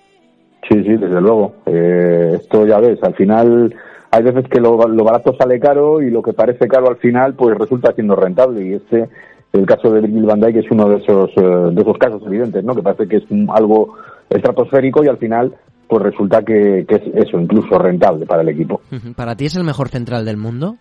Sí, 0.68 0.82
sí, 0.82 0.96
desde 0.96 1.20
luego. 1.20 1.54
Eh, 1.66 2.32
esto 2.40 2.66
ya 2.66 2.78
ves, 2.80 3.02
al 3.02 3.14
final 3.14 3.74
hay 4.10 4.22
veces 4.22 4.44
que 4.48 4.60
lo, 4.60 4.86
lo 4.88 5.04
barato 5.04 5.34
sale 5.36 5.58
caro 5.60 6.00
y 6.00 6.10
lo 6.10 6.22
que 6.22 6.32
parece 6.32 6.68
caro 6.68 6.88
al 6.88 6.96
final 6.96 7.34
pues 7.34 7.58
resulta 7.58 7.92
siendo 7.92 8.14
rentable 8.16 8.64
y 8.64 8.72
este 8.74 9.08
el 9.52 9.66
caso 9.66 9.90
de 9.90 10.00
Virgil 10.00 10.24
van 10.24 10.40
Dijk 10.40 10.56
es 10.56 10.70
uno 10.70 10.88
de 10.88 10.96
esos 10.96 11.30
eh, 11.36 11.70
de 11.72 11.80
esos 11.82 11.98
casos 11.98 12.22
evidentes, 12.26 12.64
¿no? 12.64 12.74
Que 12.74 12.82
parece 12.82 13.06
que 13.08 13.16
es 13.16 13.30
un- 13.30 13.48
algo 13.52 13.94
estratosférico 14.30 15.04
y 15.04 15.08
al 15.08 15.18
final 15.18 15.54
pues 15.88 16.02
resulta 16.02 16.42
que, 16.42 16.84
que 16.88 16.94
es 16.94 17.02
eso, 17.26 17.38
incluso 17.38 17.78
rentable 17.78 18.24
para 18.24 18.42
el 18.42 18.48
equipo. 18.48 18.80
¿Para 19.16 19.36
ti 19.36 19.44
es 19.46 19.56
el 19.56 19.64
mejor 19.64 19.88
central 19.90 20.24
del 20.24 20.36
mundo? 20.38 20.76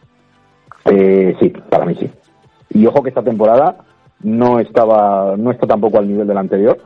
Eh, 0.85 1.35
sí, 1.39 1.49
para 1.69 1.85
mí 1.85 1.95
sí. 1.99 2.09
Y 2.69 2.85
ojo 2.85 3.03
que 3.03 3.09
esta 3.09 3.21
temporada 3.21 3.77
no 4.21 4.59
estaba, 4.59 5.35
no 5.37 5.51
está 5.51 5.67
tampoco 5.67 5.99
al 5.99 6.07
nivel 6.07 6.25
del 6.27 6.37
anterior, 6.37 6.77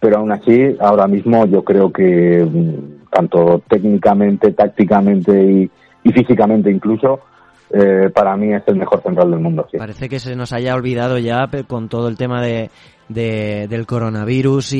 pero 0.00 0.18
aún 0.18 0.32
así, 0.32 0.76
ahora 0.80 1.06
mismo 1.06 1.46
yo 1.46 1.62
creo 1.62 1.92
que 1.92 2.44
mm, 2.44 3.06
tanto 3.10 3.62
técnicamente, 3.68 4.52
tácticamente 4.52 5.32
y, 5.44 5.70
y 6.04 6.12
físicamente 6.12 6.70
incluso, 6.70 7.20
eh, 7.72 8.10
para 8.12 8.36
mí 8.36 8.52
es 8.52 8.62
el 8.66 8.76
mejor 8.76 9.02
central 9.02 9.30
del 9.30 9.40
mundo. 9.40 9.66
Sí. 9.70 9.76
Parece 9.78 10.08
que 10.08 10.18
se 10.18 10.34
nos 10.34 10.52
haya 10.52 10.74
olvidado 10.74 11.18
ya 11.18 11.48
con 11.68 11.88
todo 11.88 12.08
el 12.08 12.16
tema 12.16 12.42
de, 12.42 12.70
de- 13.08 13.66
del 13.68 13.86
coronavirus 13.86 14.72
y, 14.72 14.78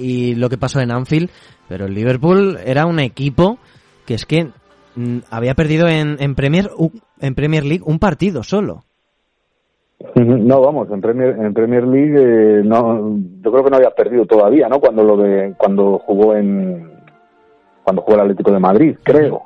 y 0.00 0.34
lo 0.36 0.48
que 0.48 0.58
pasó 0.58 0.80
en 0.80 0.92
Anfield, 0.92 1.30
pero 1.68 1.86
el 1.86 1.94
Liverpool 1.94 2.58
era 2.64 2.86
un 2.86 3.00
equipo 3.00 3.58
que 4.06 4.14
es 4.14 4.26
que 4.26 4.48
mm, 4.96 5.18
había 5.30 5.54
perdido 5.54 5.88
en, 5.88 6.16
en 6.20 6.34
Premier 6.34 6.70
en 7.20 7.34
Premier 7.34 7.64
League 7.64 7.82
un 7.84 7.98
partido 7.98 8.42
solo. 8.42 8.84
No, 10.14 10.62
vamos, 10.62 10.88
en 10.90 11.00
Premier, 11.02 11.36
en 11.38 11.52
Premier 11.52 11.86
League 11.86 12.16
eh, 12.18 12.62
no, 12.64 13.19
yo 13.42 13.50
creo 13.50 13.64
que 13.64 13.70
no 13.70 13.76
había 13.76 13.90
perdido 13.90 14.26
todavía, 14.26 14.68
¿no? 14.68 14.80
Cuando 14.80 15.02
lo 15.02 15.16
de, 15.16 15.54
cuando 15.56 15.98
jugó 15.98 16.34
en, 16.34 16.90
cuando 17.82 18.02
jugó 18.02 18.14
el 18.14 18.20
Atlético 18.22 18.52
de 18.52 18.58
Madrid, 18.58 18.96
creo. 19.02 19.44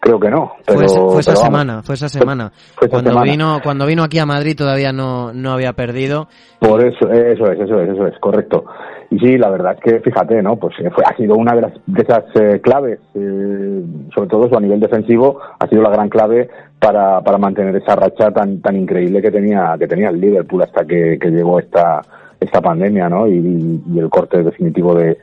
Creo 0.00 0.20
que 0.20 0.28
no. 0.28 0.52
Pero, 0.66 0.86
fue, 0.86 1.20
esa 1.20 1.32
pero 1.32 1.44
semana, 1.44 1.82
fue 1.82 1.94
esa 1.94 2.10
semana. 2.10 2.52
fue 2.74 2.90
cuando 2.90 3.08
semana. 3.08 3.30
vino 3.30 3.58
cuando 3.62 3.86
vino 3.86 4.02
aquí 4.02 4.18
a 4.18 4.26
Madrid 4.26 4.54
todavía 4.54 4.92
no, 4.92 5.32
no 5.32 5.52
había 5.52 5.72
perdido. 5.72 6.28
Por 6.58 6.84
eso, 6.84 7.10
eso 7.10 7.50
es, 7.50 7.60
eso 7.60 7.80
es, 7.80 7.88
eso 7.88 8.06
es, 8.06 8.18
correcto. 8.18 8.66
Y 9.10 9.18
sí, 9.18 9.38
la 9.38 9.48
verdad 9.48 9.76
es 9.76 9.80
que 9.80 10.00
fíjate, 10.00 10.42
¿no? 10.42 10.56
Pues 10.56 10.74
eh, 10.80 10.90
fue, 10.94 11.04
ha 11.06 11.16
sido 11.16 11.36
una 11.36 11.54
de, 11.54 11.62
las, 11.62 11.72
de 11.86 12.02
esas 12.02 12.24
eh, 12.34 12.60
claves, 12.60 12.98
eh, 13.14 13.82
sobre 14.14 14.28
todo 14.28 14.44
eso 14.44 14.58
a 14.58 14.60
nivel 14.60 14.80
defensivo, 14.80 15.40
ha 15.58 15.66
sido 15.68 15.80
la 15.80 15.90
gran 15.90 16.10
clave 16.10 16.50
para, 16.78 17.22
para 17.22 17.38
mantener 17.38 17.74
esa 17.76 17.96
racha 17.96 18.30
tan, 18.30 18.60
tan 18.60 18.76
increíble 18.76 19.22
que 19.22 19.30
tenía, 19.30 19.74
que 19.78 19.86
tenía 19.86 20.10
el 20.10 20.20
Liverpool 20.20 20.64
hasta 20.64 20.84
que, 20.84 21.18
que 21.18 21.30
llegó 21.30 21.58
esta, 21.58 22.02
esta 22.44 22.60
pandemia, 22.60 23.08
¿no? 23.08 23.26
Y, 23.26 23.82
y 23.92 23.98
el 23.98 24.08
corte 24.08 24.42
definitivo 24.42 24.94
de, 24.94 25.18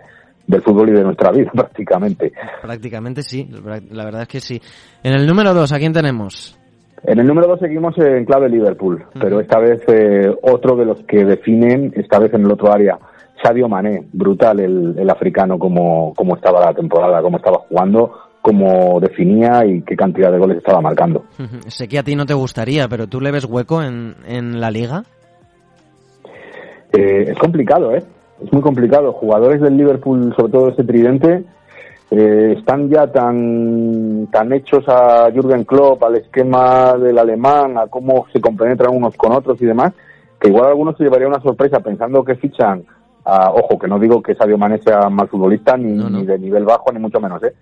del 0.47 0.61
fútbol 0.61 0.89
y 0.89 0.93
de 0.93 1.03
nuestra 1.03 1.31
vida, 1.31 1.51
prácticamente. 1.55 2.31
Prácticamente 2.61 3.21
sí, 3.23 3.49
la 3.91 4.05
verdad 4.05 4.23
es 4.23 4.27
que 4.27 4.39
sí. 4.39 4.61
En 5.03 5.13
el 5.13 5.25
número 5.25 5.53
2, 5.53 5.71
¿a 5.71 5.77
quién 5.77 5.93
tenemos? 5.93 6.57
En 7.03 7.19
el 7.19 7.25
número 7.25 7.47
dos 7.47 7.59
seguimos 7.59 7.97
en 7.97 8.25
clave 8.25 8.47
Liverpool, 8.47 9.03
pero 9.19 9.39
esta 9.39 9.59
vez 9.59 9.81
eh, 9.87 10.29
otro 10.43 10.75
de 10.75 10.85
los 10.85 11.01
que 11.07 11.25
definen, 11.25 11.91
esta 11.95 12.19
vez 12.19 12.31
en 12.33 12.41
el 12.41 12.51
otro 12.51 12.71
área, 12.71 12.99
Sadio 13.41 13.67
Mané, 13.67 14.05
brutal 14.13 14.59
el, 14.59 14.95
el 14.99 15.09
africano 15.09 15.57
como, 15.57 16.13
como 16.13 16.35
estaba 16.35 16.63
la 16.63 16.75
temporada, 16.75 17.23
cómo 17.23 17.37
estaba 17.37 17.57
jugando, 17.67 18.13
cómo 18.41 18.99
definía 18.99 19.65
y 19.65 19.81
qué 19.81 19.95
cantidad 19.95 20.31
de 20.31 20.37
goles 20.37 20.57
estaba 20.57 20.79
marcando. 20.79 21.25
sé 21.67 21.87
que 21.87 21.97
a 21.97 22.03
ti 22.03 22.15
no 22.15 22.27
te 22.27 22.35
gustaría, 22.35 22.87
pero 22.87 23.07
¿tú 23.07 23.19
le 23.19 23.31
ves 23.31 23.45
hueco 23.45 23.81
en, 23.81 24.17
en 24.27 24.61
la 24.61 24.69
liga? 24.69 25.03
Eh, 26.93 27.25
es 27.31 27.37
complicado, 27.37 27.93
¿eh? 27.95 28.03
Es 28.43 28.51
muy 28.51 28.61
complicado. 28.61 29.13
Jugadores 29.13 29.61
del 29.61 29.77
Liverpool, 29.77 30.33
sobre 30.35 30.51
todo 30.51 30.69
ese 30.69 30.83
tridente, 30.83 31.43
eh, 32.09 32.55
están 32.57 32.89
ya 32.89 33.07
tan, 33.07 34.27
tan 34.31 34.51
hechos 34.51 34.83
a 34.87 35.29
Jürgen 35.31 35.63
Klopp, 35.63 36.03
al 36.03 36.15
esquema 36.15 36.97
del 36.97 37.17
alemán, 37.17 37.77
a 37.77 37.87
cómo 37.87 38.25
se 38.33 38.41
compenetran 38.41 38.95
unos 38.95 39.15
con 39.15 39.31
otros 39.31 39.61
y 39.61 39.65
demás, 39.65 39.93
que 40.39 40.49
igual 40.49 40.67
algunos 40.67 40.97
se 40.97 41.03
llevaría 41.03 41.27
una 41.27 41.41
sorpresa 41.41 41.79
pensando 41.79 42.23
que 42.25 42.35
fichan 42.35 42.83
a, 43.23 43.51
ojo, 43.51 43.77
que 43.77 43.87
no 43.87 43.99
digo 43.99 44.21
que 44.21 44.35
Sadio 44.35 44.57
Mané 44.57 44.79
sea 44.79 45.07
mal 45.09 45.27
futbolista, 45.27 45.77
ni, 45.77 45.93
No, 45.93 46.09
no. 46.09 46.19
ni 46.19 46.25
de 46.25 46.39
nivel 46.39 46.65
bajo, 46.65 46.91
ni 46.91 46.99
mucho 46.99 47.19
menos, 47.21 47.41
¿eh? 47.43 47.53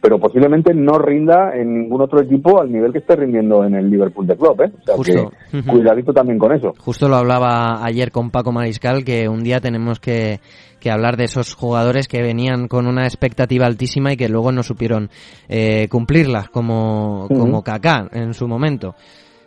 Pero 0.00 0.18
posiblemente 0.18 0.72
no 0.74 0.98
rinda 0.98 1.50
en 1.54 1.82
ningún 1.82 2.00
otro 2.02 2.20
equipo 2.20 2.60
al 2.60 2.70
nivel 2.70 2.92
que 2.92 2.98
esté 2.98 3.16
rindiendo 3.16 3.64
en 3.64 3.74
el 3.74 3.90
Liverpool 3.90 4.26
de 4.26 4.36
Club, 4.36 4.62
¿eh? 4.62 4.72
O 4.80 4.84
sea 4.84 4.94
Justo. 4.96 5.32
que 5.50 5.62
cuidadito 5.62 6.12
también 6.12 6.38
con 6.38 6.52
eso. 6.52 6.74
Justo 6.78 7.08
lo 7.08 7.16
hablaba 7.16 7.84
ayer 7.84 8.12
con 8.12 8.30
Paco 8.30 8.52
Mariscal, 8.52 9.04
que 9.04 9.28
un 9.28 9.42
día 9.42 9.58
tenemos 9.58 9.98
que, 9.98 10.40
que 10.78 10.90
hablar 10.90 11.16
de 11.16 11.24
esos 11.24 11.54
jugadores 11.54 12.06
que 12.08 12.22
venían 12.22 12.68
con 12.68 12.86
una 12.86 13.04
expectativa 13.04 13.66
altísima 13.66 14.12
y 14.12 14.16
que 14.16 14.28
luego 14.28 14.52
no 14.52 14.62
supieron 14.62 15.10
eh, 15.48 15.88
cumplirla, 15.88 16.48
como, 16.52 17.26
como 17.28 17.62
Kaká 17.62 18.08
en 18.12 18.34
su 18.34 18.46
momento. 18.46 18.94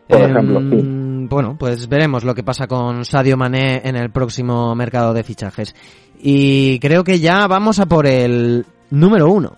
Por 0.07 0.19
Em, 0.21 0.31
ejemplo, 0.31 0.59
sí. 0.61 1.27
Bueno, 1.29 1.55
pues 1.59 1.87
veremos 1.87 2.23
lo 2.23 2.33
que 2.33 2.43
pasa 2.43 2.65
con 2.67 3.05
Sadio 3.05 3.37
Mané 3.37 3.81
en 3.83 3.95
el 3.95 4.09
próximo 4.09 4.73
mercado 4.75 5.13
de 5.13 5.23
fichajes. 5.23 5.75
Y 6.19 6.79
creo 6.79 7.03
que 7.03 7.19
ya 7.19 7.47
vamos 7.47 7.79
a 7.79 7.85
por 7.85 8.07
el 8.07 8.65
número 8.89 9.31
uno. 9.31 9.53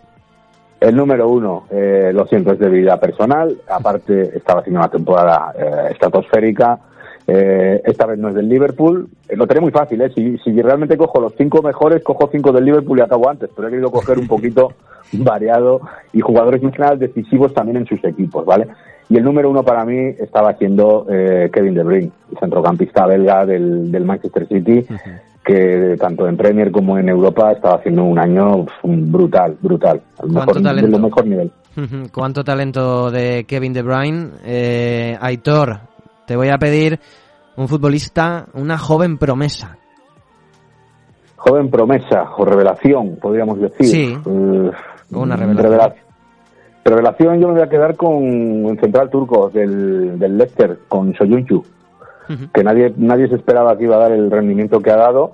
El 0.81 0.95
número 0.95 1.29
uno, 1.29 1.65
eh, 1.69 2.09
lo 2.11 2.25
siento, 2.25 2.51
es 2.51 2.59
de 2.59 2.67
vida 2.67 2.99
personal. 2.99 3.55
Aparte, 3.69 4.35
estaba 4.35 4.61
haciendo 4.61 4.79
una 4.79 4.89
temporada 4.89 5.53
eh, 5.55 5.91
estratosférica. 5.91 6.79
Eh, 7.27 7.83
esta 7.85 8.07
vez 8.07 8.17
no 8.17 8.29
es 8.29 8.33
del 8.33 8.49
Liverpool. 8.49 9.07
Eh, 9.29 9.35
lo 9.35 9.45
tenía 9.45 9.61
muy 9.61 9.71
fácil, 9.71 10.01
¿eh? 10.01 10.11
Si, 10.15 10.39
si 10.39 10.59
realmente 10.59 10.97
cojo 10.97 11.21
los 11.21 11.35
cinco 11.37 11.61
mejores, 11.61 12.03
cojo 12.03 12.29
cinco 12.31 12.51
del 12.51 12.65
Liverpool 12.65 12.97
y 12.97 13.01
acabo 13.03 13.29
antes. 13.29 13.51
Pero 13.55 13.67
he 13.67 13.71
querido 13.71 13.91
coger 13.91 14.17
un 14.17 14.27
poquito 14.27 14.73
variado 15.13 15.81
y 16.13 16.21
jugadores 16.21 16.61
general 16.61 16.97
decisivos 16.97 17.53
también 17.53 17.77
en 17.77 17.85
sus 17.85 18.03
equipos, 18.03 18.43
¿vale? 18.43 18.67
Y 19.07 19.17
el 19.17 19.23
número 19.23 19.51
uno 19.51 19.61
para 19.61 19.85
mí 19.85 20.15
estaba 20.17 20.55
siendo 20.55 21.05
eh, 21.11 21.51
Kevin 21.53 21.75
De 21.75 21.83
Bruyne, 21.83 22.11
el 22.31 22.39
centrocampista 22.39 23.05
belga 23.05 23.45
del, 23.45 23.91
del 23.91 24.05
Manchester 24.05 24.47
City, 24.47 24.87
que 25.43 25.95
tanto 25.99 26.27
en 26.27 26.37
Premier 26.37 26.71
como 26.71 26.97
en 26.97 27.09
Europa 27.09 27.51
estaba 27.51 27.75
haciendo 27.75 28.03
un 28.03 28.19
año 28.19 28.65
brutal, 28.83 29.57
brutal, 29.61 30.01
al 30.19 30.29
¿Cuánto 30.31 30.39
mejor, 30.39 30.55
de 30.57 30.61
talento? 30.63 30.97
lo 30.97 31.03
mejor 31.05 31.25
nivel. 31.27 31.51
Cuánto 32.13 32.43
talento 32.43 33.09
de 33.11 33.45
Kevin 33.45 33.73
De 33.73 33.81
Bruyne. 33.81 34.29
Eh, 34.43 35.17
Aitor, 35.19 35.79
te 36.27 36.35
voy 36.35 36.49
a 36.49 36.57
pedir 36.57 36.99
un 37.57 37.67
futbolista, 37.67 38.45
una 38.53 38.77
joven 38.77 39.17
promesa. 39.17 39.77
Joven 41.37 41.69
promesa 41.71 42.23
o 42.37 42.45
revelación, 42.45 43.17
podríamos 43.19 43.59
decir. 43.59 43.85
Sí, 43.87 44.13
Eh, 44.13 44.71
una 45.11 45.35
revelación. 45.35 45.71
revela- 45.71 45.95
Revelación 46.83 47.39
yo 47.39 47.47
me 47.49 47.53
voy 47.53 47.61
a 47.61 47.69
quedar 47.69 47.95
con 47.95 48.13
un 48.15 48.77
central 48.79 49.09
turco 49.11 49.49
del, 49.49 50.17
del 50.17 50.35
Leicester, 50.37 50.79
con 50.87 51.13
Soyuncu, 51.13 51.63
Que 52.53 52.63
nadie 52.63 52.93
nadie 52.97 53.27
se 53.27 53.35
esperaba 53.35 53.77
que 53.77 53.85
iba 53.85 53.95
a 53.95 53.99
dar 53.99 54.11
el 54.11 54.31
rendimiento 54.31 54.81
que 54.81 54.91
ha 54.91 54.97
dado 54.97 55.31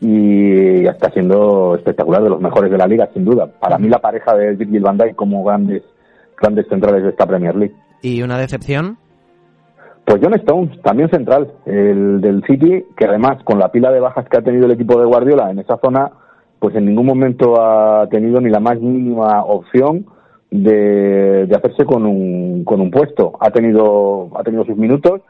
y 0.00 0.86
está 0.86 1.10
siendo 1.10 1.74
espectacular, 1.76 2.22
de 2.22 2.28
los 2.28 2.40
mejores 2.40 2.70
de 2.70 2.78
la 2.78 2.86
liga, 2.86 3.08
sin 3.14 3.24
duda. 3.24 3.46
Para 3.46 3.78
mí 3.78 3.88
la 3.88 4.00
pareja 4.00 4.34
de 4.34 4.54
Virgil 4.54 4.82
van 4.82 4.98
Dijk 4.98 5.14
como 5.14 5.42
grandes 5.44 5.82
grandes 6.36 6.66
centrales 6.68 7.02
de 7.02 7.10
esta 7.10 7.26
Premier 7.26 7.54
League. 7.54 7.74
¿Y 8.02 8.22
una 8.22 8.38
decepción? 8.38 8.98
Pues 10.04 10.20
John 10.22 10.34
Stones, 10.34 10.82
también 10.82 11.08
central, 11.08 11.50
el 11.64 12.20
del 12.20 12.44
City, 12.44 12.84
que 12.96 13.06
además 13.06 13.42
con 13.44 13.58
la 13.58 13.72
pila 13.72 13.90
de 13.90 14.00
bajas 14.00 14.28
que 14.28 14.36
ha 14.36 14.42
tenido 14.42 14.66
el 14.66 14.72
equipo 14.72 15.00
de 15.00 15.06
Guardiola 15.06 15.50
en 15.50 15.60
esa 15.60 15.78
zona, 15.78 16.10
pues 16.58 16.74
en 16.76 16.84
ningún 16.84 17.06
momento 17.06 17.60
ha 17.60 18.06
tenido 18.08 18.40
ni 18.40 18.50
la 18.50 18.60
más 18.60 18.78
mínima 18.80 19.42
opción 19.44 20.04
de, 20.50 21.46
de 21.46 21.56
hacerse 21.56 21.86
con 21.86 22.04
un, 22.04 22.64
con 22.64 22.82
un 22.82 22.90
puesto. 22.90 23.32
Ha 23.40 23.50
tenido, 23.50 24.28
ha 24.36 24.42
tenido 24.42 24.64
sus 24.66 24.76
minutos 24.76 25.22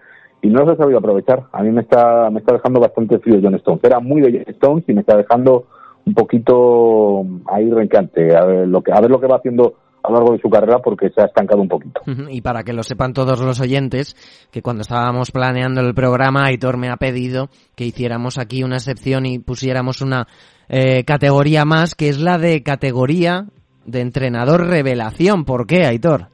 y 0.45 0.51
no 0.51 0.61
los 0.61 0.75
ha 0.75 0.77
sabido 0.77 0.99
aprovechar. 0.99 1.45
A 1.53 1.63
mí 1.63 1.71
me 1.71 1.81
está, 1.81 2.29
me 2.31 2.41
está 2.41 2.53
dejando 2.53 2.79
bastante 2.79 3.19
frío 3.19 3.41
John 3.43 3.55
Stones. 3.55 3.83
Era 3.83 3.99
muy 3.99 4.21
de 4.21 4.45
Stones 4.49 4.85
y 4.87 4.93
me 4.93 5.01
está 5.01 5.17
dejando 5.17 5.65
un 6.05 6.13
poquito 6.13 7.25
ahí 7.47 7.71
rencante. 7.71 8.37
A 8.37 8.45
ver 8.45 8.69
lo 8.69 8.83
que, 8.83 8.93
a 8.93 9.01
ver 9.01 9.11
lo 9.11 9.19
que 9.19 9.27
va 9.27 9.39
haciendo 9.39 9.77
a 10.03 10.11
lo 10.11 10.19
largo 10.19 10.35
de 10.35 10.41
su 10.43 10.51
carrera 10.51 10.81
porque 10.81 11.09
se 11.09 11.23
ha 11.23 11.25
estancado 11.25 11.63
un 11.63 11.69
poquito. 11.69 12.03
Y 12.29 12.43
para 12.43 12.63
que 12.63 12.75
lo 12.75 12.83
sepan 12.83 13.15
todos 13.15 13.41
los 13.41 13.59
oyentes, 13.59 14.17
que 14.53 14.61
cuando 14.61 14.83
estábamos 14.83 15.31
planeando 15.31 15.81
el 15.81 15.95
programa, 15.95 16.45
Aitor 16.45 16.77
me 16.77 16.91
ha 16.91 16.99
pedido 16.99 17.49
que 17.75 17.87
hiciéramos 17.87 18.37
aquí 18.37 18.63
una 18.63 18.77
excepción 18.77 19.25
y 19.25 19.39
pusiéramos 19.39 20.03
una 20.03 20.27
eh, 20.69 21.05
categoría 21.05 21.65
más, 21.65 21.95
que 21.95 22.11
es 22.11 22.21
la 22.21 22.37
de 22.37 22.63
categoría 22.63 23.47
de 23.87 24.03
entrenador 24.03 24.67
revelación. 24.67 25.47
¿Por 25.47 25.67
qué, 25.67 25.87
Aitor? 25.87 26.34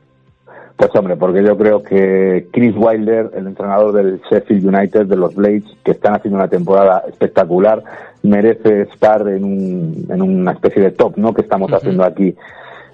Pues 0.81 0.97
hombre, 0.97 1.14
porque 1.14 1.43
yo 1.43 1.59
creo 1.59 1.83
que 1.83 2.49
Chris 2.51 2.75
Wilder, 2.75 3.33
el 3.37 3.49
entrenador 3.49 3.93
del 3.93 4.19
Sheffield 4.31 4.64
United, 4.64 5.05
de 5.05 5.16
los 5.16 5.35
Blades, 5.35 5.64
que 5.85 5.90
están 5.90 6.14
haciendo 6.14 6.38
una 6.38 6.49
temporada 6.49 7.05
espectacular, 7.07 7.85
merece 8.23 8.81
estar 8.90 9.29
en, 9.29 9.45
un, 9.45 10.07
en 10.09 10.23
una 10.23 10.53
especie 10.53 10.81
de 10.81 10.93
top, 10.93 11.19
¿no? 11.19 11.35
Que 11.35 11.43
estamos 11.43 11.71
haciendo 11.71 12.03
aquí. 12.03 12.35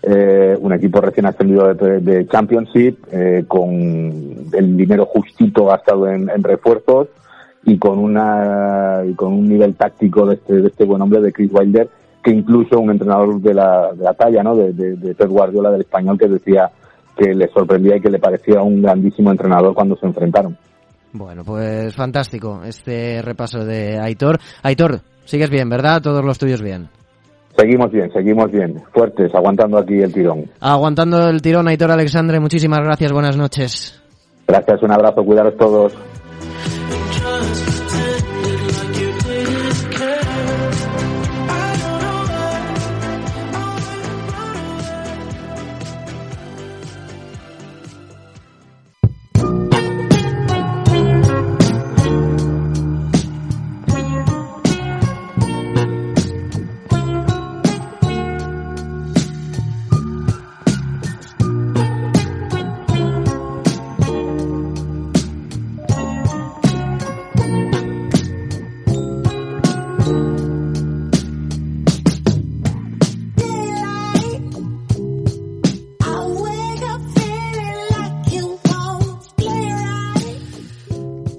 Eh, 0.03 0.59
un 0.61 0.73
equipo 0.73 1.01
recién 1.01 1.27
ascendido 1.27 1.73
de, 1.75 2.01
de 2.01 2.27
Championship, 2.27 2.99
eh, 3.13 3.45
con 3.47 3.69
el 4.53 4.77
dinero 4.77 5.07
justito 5.07 5.67
gastado 5.67 6.09
en, 6.09 6.29
en 6.29 6.43
refuerzos 6.43 7.07
y 7.63 7.79
con 7.79 8.01
una 8.01 9.03
y 9.07 9.15
con 9.15 9.33
un 9.33 9.49
nivel 9.49 9.77
táctico 9.77 10.27
de 10.27 10.35
este, 10.35 10.55
de 10.55 10.67
este 10.67 10.85
buen 10.85 11.03
hombre 11.03 11.21
de 11.21 11.33
Chris 11.33 11.53
Wilder 11.53 11.89
que 12.25 12.33
incluso 12.33 12.81
un 12.81 12.91
entrenador 12.91 13.41
de 13.41 13.55
la, 13.55 13.93
de 13.93 14.03
la 14.03 14.15
talla 14.15 14.43
¿no? 14.43 14.57
de, 14.57 14.73
de, 14.73 14.97
de 14.97 15.15
Pep 15.15 15.29
Guardiola 15.29 15.71
del 15.71 15.83
español 15.83 16.19
que 16.19 16.27
decía 16.27 16.73
que 17.17 17.35
le 17.35 17.49
sorprendía 17.49 17.97
y 17.97 18.01
que 18.01 18.11
le 18.11 18.19
parecía 18.19 18.63
un 18.63 18.83
grandísimo 18.83 19.31
entrenador 19.31 19.75
cuando 19.75 19.97
se 19.97 20.07
enfrentaron. 20.07 20.57
Bueno, 21.13 21.43
pues 21.45 21.95
fantástico 21.95 22.61
este 22.65 23.23
repaso 23.23 23.65
de 23.65 23.99
Aitor. 23.99 24.39
Aitor, 24.63 25.01
sigues 25.25 25.51
bien, 25.51 25.69
¿verdad? 25.69 26.03
Todos 26.03 26.25
los 26.25 26.39
tuyos 26.39 26.61
bien. 26.61 26.89
Seguimos 27.57 27.91
bien, 27.91 28.13
seguimos 28.13 28.51
bien, 28.51 28.83
fuertes, 28.93 29.35
aguantando 29.35 29.79
aquí 29.79 29.95
el 29.95 30.13
tirón. 30.13 30.51
Aguantando 30.61 31.27
el 31.29 31.41
tirón, 31.41 31.69
Aitor 31.69 31.91
Alexandre, 31.91 32.39
muchísimas 32.39 32.81
gracias, 32.81 33.13
buenas 33.13 33.39
noches. 33.39 34.03
Gracias, 34.47 34.83
un 34.83 34.93
abrazo, 34.93 35.25
cuidaros 35.25 35.57
todos. 35.57 35.95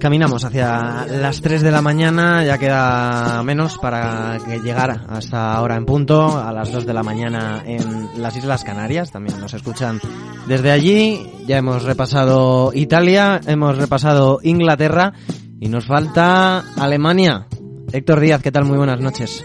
Caminamos 0.00 0.44
hacia 0.44 1.06
las 1.06 1.40
3 1.40 1.60
de 1.60 1.72
la 1.72 1.82
mañana, 1.82 2.44
ya 2.44 2.56
queda 2.56 3.42
menos 3.42 3.78
para 3.78 4.38
que 4.44 4.60
llegar 4.60 5.06
hasta 5.08 5.54
ahora 5.54 5.76
en 5.76 5.86
punto, 5.86 6.38
a 6.38 6.52
las 6.52 6.70
2 6.70 6.86
de 6.86 6.94
la 6.94 7.02
mañana 7.02 7.62
en 7.66 8.22
las 8.22 8.36
Islas 8.36 8.62
Canarias, 8.62 9.10
también 9.10 9.40
nos 9.40 9.54
escuchan 9.54 10.00
desde 10.46 10.70
allí, 10.70 11.28
ya 11.46 11.58
hemos 11.58 11.82
repasado 11.82 12.70
Italia, 12.74 13.40
hemos 13.46 13.76
repasado 13.76 14.38
Inglaterra 14.44 15.14
y 15.60 15.68
nos 15.68 15.86
falta 15.86 16.60
Alemania. 16.76 17.48
Héctor 17.92 18.20
Díaz, 18.20 18.40
¿qué 18.40 18.52
tal? 18.52 18.66
Muy 18.66 18.76
buenas 18.76 19.00
noches. 19.00 19.44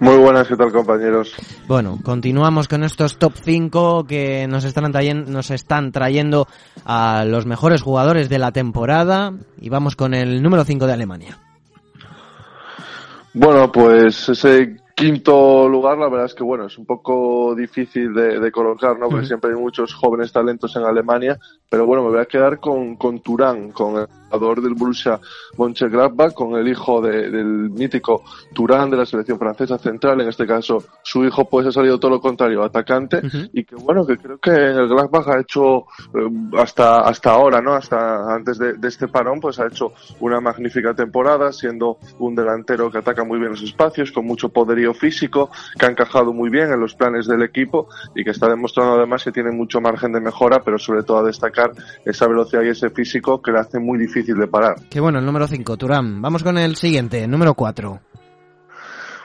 Muy 0.00 0.16
buenas, 0.16 0.46
¿qué 0.46 0.56
tal 0.56 0.70
compañeros? 0.70 1.34
Bueno, 1.66 1.98
continuamos 2.04 2.68
con 2.68 2.84
estos 2.84 3.18
top 3.18 3.32
5 3.34 4.04
que 4.04 4.46
nos 4.46 4.64
están, 4.64 4.92
trayendo, 4.92 5.28
nos 5.30 5.50
están 5.50 5.90
trayendo 5.90 6.46
a 6.84 7.24
los 7.24 7.46
mejores 7.46 7.82
jugadores 7.82 8.28
de 8.28 8.38
la 8.38 8.52
temporada 8.52 9.32
y 9.60 9.68
vamos 9.70 9.96
con 9.96 10.14
el 10.14 10.40
número 10.40 10.64
5 10.64 10.86
de 10.86 10.92
Alemania. 10.92 11.38
Bueno, 13.34 13.72
pues 13.72 14.28
ese 14.28 14.76
quinto 14.94 15.68
lugar, 15.68 15.98
la 15.98 16.08
verdad 16.08 16.26
es 16.26 16.34
que 16.34 16.44
bueno, 16.44 16.66
es 16.66 16.78
un 16.78 16.86
poco 16.86 17.54
difícil 17.56 18.14
de, 18.14 18.38
de 18.38 18.52
colocar, 18.52 18.96
¿no? 18.98 19.08
Porque 19.08 19.26
siempre 19.26 19.50
hay 19.50 19.56
muchos 19.56 19.94
jóvenes 19.94 20.32
talentos 20.32 20.74
en 20.76 20.84
Alemania, 20.84 21.38
pero 21.68 21.86
bueno, 21.86 22.04
me 22.04 22.10
voy 22.10 22.20
a 22.20 22.26
quedar 22.26 22.60
con, 22.60 22.94
con 22.96 23.20
Turán, 23.20 23.72
con 23.72 23.96
el 23.96 24.08
jugador 24.30 24.62
del 24.62 24.74
Borussia 24.74 25.18
Mönchengladbach 25.56 26.32
con 26.34 26.54
el 26.54 26.68
hijo 26.68 27.00
del 27.00 27.70
mítico 27.70 28.22
Turán 28.54 28.90
de 28.90 28.96
la 28.96 29.06
selección 29.06 29.38
francesa 29.38 29.78
central, 29.78 30.20
en 30.20 30.28
este 30.28 30.46
caso 30.46 30.82
su 31.02 31.24
hijo 31.24 31.48
pues 31.48 31.66
ha 31.66 31.72
salido 31.72 31.98
todo 31.98 32.12
lo 32.12 32.20
contrario, 32.20 32.62
atacante 32.62 33.22
y 33.52 33.64
que 33.64 33.76
bueno, 33.76 34.06
que 34.06 34.16
creo 34.16 34.38
que 34.38 34.50
el 34.50 34.88
Gladbach 34.88 35.28
ha 35.28 35.40
hecho 35.40 35.86
eh, 36.14 36.28
hasta 36.58 37.00
hasta 37.00 37.30
ahora, 37.30 37.60
¿no? 37.60 37.72
Hasta 37.74 38.34
antes 38.34 38.58
de, 38.58 38.76
este 38.82 39.08
parón 39.08 39.40
pues 39.40 39.58
ha 39.58 39.66
hecho 39.66 39.92
una 40.20 40.40
magnífica 40.40 40.94
temporada 40.94 41.52
siendo 41.52 41.98
un 42.18 42.34
delantero 42.34 42.90
que 42.90 42.98
ataca 42.98 43.24
muy 43.24 43.38
bien 43.38 43.50
los 43.50 43.62
espacios, 43.62 44.12
con 44.12 44.26
mucho 44.26 44.48
poderío 44.48 44.94
físico, 44.94 45.50
que 45.78 45.86
ha 45.86 45.90
encajado 45.90 46.32
muy 46.32 46.50
bien 46.50 46.72
en 46.72 46.80
los 46.80 46.94
planes 46.94 47.26
del 47.26 47.42
equipo 47.42 47.88
y 48.14 48.24
que 48.24 48.30
está 48.30 48.48
demostrando 48.48 48.94
además 48.94 49.24
que 49.24 49.32
tiene 49.32 49.50
mucho 49.50 49.80
margen 49.80 50.12
de 50.12 50.20
mejora, 50.20 50.62
pero 50.64 50.78
sobre 50.78 51.02
todo 51.02 51.18
a 51.18 51.22
destacar 51.22 51.72
esa 52.04 52.26
velocidad 52.26 52.62
y 52.62 52.68
ese 52.68 52.90
físico 52.90 53.40
que 53.42 53.52
le 53.52 53.58
hace 53.58 53.78
muy 53.78 53.98
difícil 53.98 54.17
de 54.26 54.46
parar. 54.48 54.76
Qué 54.90 55.00
bueno, 55.00 55.18
el 55.18 55.24
número 55.26 55.46
5, 55.46 55.76
Turán. 55.76 56.20
Vamos 56.20 56.42
con 56.42 56.58
el 56.58 56.76
siguiente, 56.76 57.26
número 57.26 57.54
4. 57.54 58.00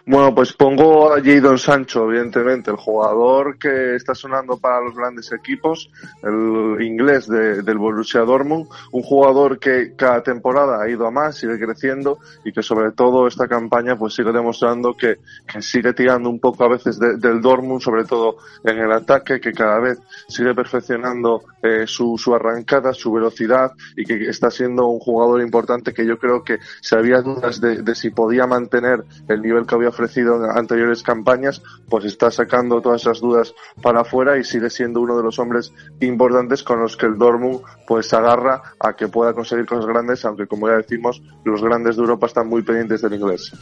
Bueno, 0.05 0.35
pues 0.35 0.51
pongo 0.51 1.13
a 1.13 1.21
Jadon 1.23 1.57
Sancho, 1.57 2.09
evidentemente, 2.09 2.69
el 2.69 2.75
jugador 2.75 3.57
que 3.57 3.95
está 3.95 4.13
sonando 4.13 4.57
para 4.57 4.81
los 4.81 4.93
grandes 4.93 5.31
equipos, 5.31 5.89
el 6.21 6.81
inglés 6.81 7.29
del 7.29 7.77
Borussia 7.77 8.19
Dortmund, 8.19 8.67
un 8.91 9.01
jugador 9.01 9.59
que 9.59 9.93
cada 9.95 10.21
temporada 10.21 10.83
ha 10.83 10.89
ido 10.89 11.07
a 11.07 11.11
más, 11.11 11.37
sigue 11.37 11.57
creciendo 11.57 12.19
y 12.43 12.51
que 12.51 12.61
sobre 12.61 12.91
todo 12.91 13.27
esta 13.27 13.47
campaña 13.47 13.95
pues 13.95 14.13
sigue 14.13 14.33
demostrando 14.33 14.93
que, 14.93 15.19
sigue 15.61 15.93
tirando 15.93 16.29
un 16.29 16.41
poco 16.41 16.65
a 16.65 16.69
veces 16.69 16.99
del 16.99 17.39
Dortmund, 17.39 17.79
sobre 17.79 18.03
todo 18.03 18.35
en 18.65 18.79
el 18.79 18.91
ataque, 18.91 19.39
que 19.39 19.53
cada 19.53 19.79
vez 19.79 19.99
sigue 20.27 20.53
perfeccionando 20.53 21.43
eh, 21.61 21.87
su, 21.87 22.17
su 22.17 22.35
arrancada, 22.35 22.91
su 22.93 23.09
velocidad 23.13 23.71
y 23.95 24.03
que 24.03 24.15
está 24.27 24.51
siendo 24.51 24.85
un 24.87 24.99
jugador 24.99 25.41
importante 25.41 25.93
que 25.93 26.05
yo 26.05 26.17
creo 26.17 26.43
que 26.43 26.57
si 26.81 26.93
había 26.93 27.21
dudas 27.21 27.61
de 27.61 27.95
si 27.95 28.09
podía 28.09 28.47
mantener 28.47 29.05
el 29.29 29.41
nivel 29.41 29.65
que 29.65 29.75
había 29.75 29.92
ofrecido 29.93 30.35
en 30.35 30.57
anteriores 30.57 31.03
campañas, 31.03 31.61
pues 31.89 32.05
está 32.05 32.31
sacando 32.31 32.81
todas 32.81 33.01
esas 33.01 33.19
dudas 33.19 33.53
para 33.81 34.01
afuera 34.01 34.37
y 34.37 34.43
sigue 34.43 34.69
siendo 34.69 35.01
uno 35.01 35.15
de 35.15 35.23
los 35.23 35.39
hombres 35.39 35.71
importantes 36.01 36.63
con 36.63 36.79
los 36.79 36.97
que 36.97 37.05
el 37.05 37.17
Dortmund 37.17 37.61
pues 37.87 38.13
agarra 38.13 38.61
a 38.79 38.93
que 38.93 39.07
pueda 39.07 39.33
conseguir 39.33 39.65
cosas 39.65 39.85
grandes, 39.85 40.25
aunque 40.25 40.47
como 40.47 40.67
ya 40.67 40.77
decimos, 40.77 41.21
los 41.45 41.61
grandes 41.61 41.95
de 41.95 42.01
Europa 42.01 42.27
están 42.27 42.47
muy 42.47 42.63
pendientes 42.63 43.01
del 43.01 43.13
inglés. 43.13 43.53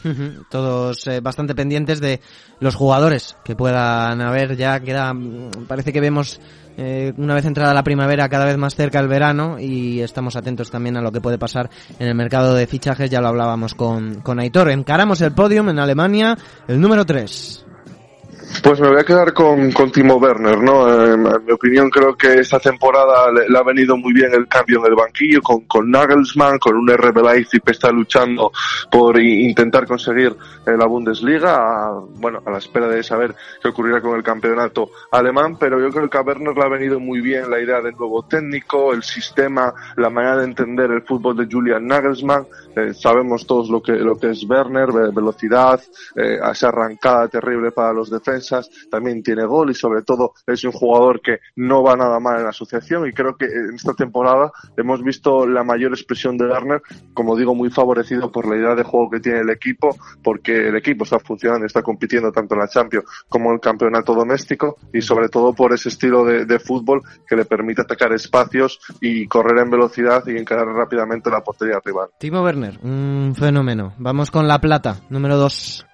Todos 0.50 1.06
eh, 1.06 1.20
bastante 1.20 1.54
pendientes 1.54 2.00
de 2.00 2.20
los 2.60 2.74
jugadores 2.74 3.36
que 3.44 3.56
puedan 3.56 4.20
haber, 4.20 4.56
ya 4.56 4.80
queda, 4.80 5.12
mm, 5.12 5.66
parece 5.68 5.92
que 5.92 6.00
vemos 6.00 6.40
eh, 6.76 7.12
una 7.16 7.34
vez 7.34 7.44
entrada 7.44 7.74
la 7.74 7.82
primavera 7.82 8.28
cada 8.28 8.44
vez 8.44 8.56
más 8.56 8.74
cerca 8.74 9.00
el 9.00 9.08
verano 9.08 9.58
y 9.58 10.00
estamos 10.00 10.36
atentos 10.36 10.70
también 10.70 10.96
a 10.96 11.02
lo 11.02 11.12
que 11.12 11.20
puede 11.20 11.38
pasar 11.38 11.70
en 11.98 12.08
el 12.08 12.14
mercado 12.14 12.54
de 12.54 12.66
fichajes, 12.66 13.10
ya 13.10 13.20
lo 13.20 13.28
hablábamos 13.28 13.74
con, 13.74 14.20
con 14.20 14.38
Aitor. 14.38 14.70
Encaramos 14.70 15.20
el 15.20 15.32
podium 15.32 15.68
en 15.68 15.78
Alemania, 15.78 16.36
el 16.68 16.80
número 16.80 17.04
3. 17.04 17.66
Pues 18.60 18.80
me 18.80 18.88
voy 18.88 18.98
a 18.98 19.04
quedar 19.04 19.32
con, 19.32 19.72
con 19.72 19.90
Timo 19.90 20.16
Werner, 20.16 20.58
¿no? 20.58 20.88
Eh, 20.88 21.14
en, 21.14 21.22
mi 21.44 21.52
opinión 21.52 21.88
creo 21.90 22.16
que 22.16 22.34
esta 22.34 22.58
temporada 22.58 23.30
le, 23.32 23.56
ha 23.56 23.62
venido 23.62 23.96
muy 23.96 24.12
bien 24.12 24.32
el 24.34 24.46
cambio 24.46 24.80
en 24.80 24.86
el 24.86 24.94
banquillo 24.94 25.40
con, 25.42 25.62
con 25.62 25.90
Nagelsmann, 25.90 26.58
con 26.58 26.76
un 26.76 26.88
RB 26.88 27.22
Leipzig 27.22 27.62
que 27.62 27.72
está 27.72 27.90
luchando 27.90 28.52
por 28.90 29.18
intentar 29.20 29.86
conseguir 29.86 30.36
eh, 30.66 30.76
la 30.76 30.86
Bundesliga, 30.86 31.92
bueno, 32.16 32.42
a 32.44 32.50
la 32.50 32.58
espera 32.58 32.88
de 32.88 33.02
saber 33.02 33.34
qué 33.60 33.68
ocurrirá 33.68 34.00
con 34.00 34.16
el 34.16 34.22
campeonato 34.22 34.90
alemán, 35.10 35.56
pero 35.58 35.80
yo 35.80 35.90
creo 35.90 36.10
que 36.10 36.18
a 36.18 36.22
Werner 36.22 36.56
le 36.56 36.62
ha 36.62 36.68
venido 36.68 37.00
muy 37.00 37.20
bien 37.20 37.50
la 37.50 37.60
idea 37.60 37.80
del 37.80 37.96
nuevo 37.96 38.22
técnico, 38.24 38.92
el 38.92 39.02
sistema, 39.02 39.72
la 39.96 40.10
manera 40.10 40.38
de 40.38 40.44
entender 40.44 40.90
el 40.90 41.02
fútbol 41.02 41.36
de 41.36 41.48
Julian 41.50 41.86
Nagelsmann, 41.86 42.46
eh, 42.76 42.92
sabemos 42.94 43.46
todos 43.46 43.68
lo 43.70 43.82
que, 43.82 43.92
lo 43.92 44.18
que 44.18 44.30
es 44.30 44.44
Werner, 44.48 44.88
velocidad, 45.12 45.80
esa 46.14 46.68
arrancada 46.68 47.28
terrible 47.28 47.70
para 47.70 47.92
los 47.92 48.10
defensas, 48.10 48.41
también 48.90 49.22
tiene 49.22 49.44
gol 49.44 49.70
y 49.70 49.74
sobre 49.74 50.02
todo 50.02 50.32
es 50.46 50.64
un 50.64 50.72
jugador 50.72 51.20
que 51.20 51.38
no 51.56 51.82
va 51.82 51.96
nada 51.96 52.20
mal 52.20 52.38
en 52.38 52.44
la 52.44 52.50
asociación 52.50 53.06
y 53.06 53.12
creo 53.12 53.36
que 53.36 53.46
en 53.46 53.74
esta 53.74 53.94
temporada 53.94 54.52
hemos 54.76 55.02
visto 55.02 55.46
la 55.46 55.64
mayor 55.64 55.92
expresión 55.92 56.36
de 56.36 56.46
Garner, 56.46 56.82
como 57.14 57.36
digo, 57.36 57.54
muy 57.54 57.70
favorecido 57.70 58.30
por 58.30 58.48
la 58.48 58.56
idea 58.56 58.74
de 58.74 58.82
juego 58.82 59.10
que 59.10 59.20
tiene 59.20 59.40
el 59.40 59.50
equipo, 59.50 59.96
porque 60.22 60.68
el 60.68 60.76
equipo 60.76 61.04
está 61.04 61.18
funcionando, 61.18 61.66
está 61.66 61.82
compitiendo 61.82 62.32
tanto 62.32 62.54
en 62.54 62.60
la 62.60 62.68
Champions 62.68 63.04
como 63.28 63.50
en 63.50 63.54
el 63.54 63.60
campeonato 63.60 64.14
doméstico 64.14 64.76
y 64.92 65.02
sobre 65.02 65.28
todo 65.28 65.52
por 65.52 65.72
ese 65.72 65.88
estilo 65.88 66.24
de, 66.24 66.44
de 66.44 66.58
fútbol 66.58 67.02
que 67.26 67.36
le 67.36 67.44
permite 67.44 67.82
atacar 67.82 68.12
espacios 68.12 68.80
y 69.00 69.26
correr 69.26 69.58
en 69.58 69.70
velocidad 69.70 70.22
y 70.26 70.36
encarar 70.36 70.66
rápidamente 70.66 71.30
la 71.30 71.40
portería 71.40 71.80
rival. 71.84 72.08
Timo 72.18 72.42
Werner, 72.42 72.78
un 72.82 73.34
fenómeno. 73.36 73.94
Vamos 73.98 74.30
con 74.30 74.48
la 74.48 74.60
plata, 74.60 75.00
número 75.10 75.36
2. 75.36 75.86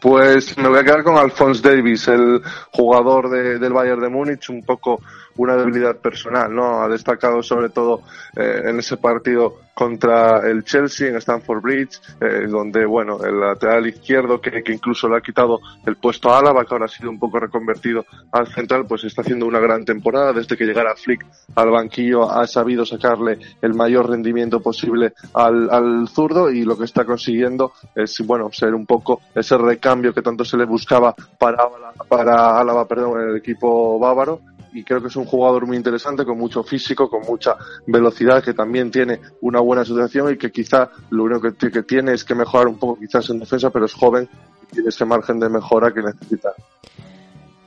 Pues 0.00 0.56
me 0.58 0.68
voy 0.68 0.78
a 0.78 0.84
quedar 0.84 1.02
con 1.02 1.16
Alphonse 1.16 1.62
Davis, 1.62 2.08
el 2.08 2.42
jugador 2.72 3.30
de, 3.30 3.58
del 3.58 3.72
Bayern 3.72 4.02
de 4.02 4.08
Múnich, 4.08 4.50
un 4.50 4.62
poco 4.62 5.00
una 5.36 5.56
debilidad 5.56 5.96
personal, 5.96 6.54
¿no? 6.54 6.82
Ha 6.82 6.88
destacado 6.88 7.42
sobre 7.42 7.68
todo 7.68 8.02
eh, 8.36 8.62
en 8.64 8.78
ese 8.78 8.96
partido 8.96 9.58
contra 9.74 10.48
el 10.48 10.64
Chelsea 10.64 11.08
en 11.08 11.16
Stamford 11.16 11.60
Bridge, 11.60 12.00
eh, 12.20 12.46
donde, 12.48 12.86
bueno, 12.86 13.22
el 13.24 13.40
lateral 13.40 13.86
izquierdo, 13.88 14.40
que, 14.40 14.62
que, 14.62 14.72
incluso 14.72 15.08
le 15.08 15.16
ha 15.16 15.20
quitado 15.20 15.60
el 15.84 15.96
puesto 15.96 16.32
a 16.32 16.38
Álava, 16.38 16.64
que 16.64 16.74
ahora 16.74 16.84
ha 16.86 16.88
sido 16.88 17.10
un 17.10 17.18
poco 17.18 17.40
reconvertido 17.40 18.06
al 18.30 18.46
central, 18.46 18.86
pues 18.86 19.02
está 19.04 19.22
haciendo 19.22 19.46
una 19.46 19.58
gran 19.58 19.84
temporada. 19.84 20.32
Desde 20.32 20.56
que 20.56 20.64
llegara 20.64 20.94
Flick 20.94 21.26
al 21.56 21.70
banquillo 21.70 22.30
ha 22.30 22.46
sabido 22.46 22.86
sacarle 22.86 23.38
el 23.60 23.74
mayor 23.74 24.08
rendimiento 24.08 24.60
posible 24.60 25.12
al, 25.34 25.68
al 25.70 26.08
zurdo 26.08 26.50
y 26.50 26.64
lo 26.64 26.78
que 26.78 26.84
está 26.84 27.04
consiguiendo 27.04 27.72
es, 27.94 28.16
bueno, 28.24 28.50
ser 28.52 28.74
un 28.74 28.86
poco 28.86 29.22
ese 29.34 29.58
recambio 29.58 30.14
que 30.14 30.22
tanto 30.22 30.44
se 30.44 30.56
le 30.56 30.64
buscaba 30.64 31.14
para, 31.38 31.64
para 32.08 32.60
Álava, 32.60 32.86
perdón, 32.86 33.20
en 33.22 33.28
el 33.30 33.36
equipo 33.36 33.98
bávaro 33.98 34.40
y 34.74 34.82
creo 34.82 35.00
que 35.00 35.06
es 35.06 35.16
un 35.16 35.24
jugador 35.24 35.66
muy 35.66 35.76
interesante, 35.76 36.24
con 36.24 36.36
mucho 36.36 36.62
físico, 36.64 37.08
con 37.08 37.22
mucha 37.22 37.56
velocidad, 37.86 38.42
que 38.42 38.52
también 38.52 38.90
tiene 38.90 39.20
una 39.40 39.60
buena 39.60 39.82
asociación 39.82 40.34
y 40.34 40.36
que 40.36 40.50
quizá 40.50 40.90
lo 41.10 41.24
único 41.24 41.52
que, 41.52 41.70
que 41.70 41.82
tiene 41.84 42.12
es 42.12 42.24
que 42.24 42.34
mejorar 42.34 42.66
un 42.66 42.78
poco 42.78 42.98
quizás 42.98 43.30
en 43.30 43.38
defensa, 43.38 43.70
pero 43.70 43.86
es 43.86 43.94
joven 43.94 44.28
y 44.62 44.74
tiene 44.74 44.88
ese 44.88 45.04
margen 45.04 45.38
de 45.38 45.48
mejora 45.48 45.92
que 45.92 46.02
necesita. 46.02 46.50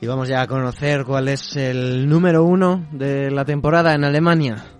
Y 0.00 0.06
vamos 0.06 0.28
ya 0.28 0.42
a 0.42 0.46
conocer 0.46 1.04
cuál 1.04 1.28
es 1.28 1.56
el 1.56 2.08
número 2.08 2.44
uno 2.44 2.86
de 2.92 3.30
la 3.30 3.44
temporada 3.44 3.94
en 3.94 4.04
Alemania. 4.04 4.77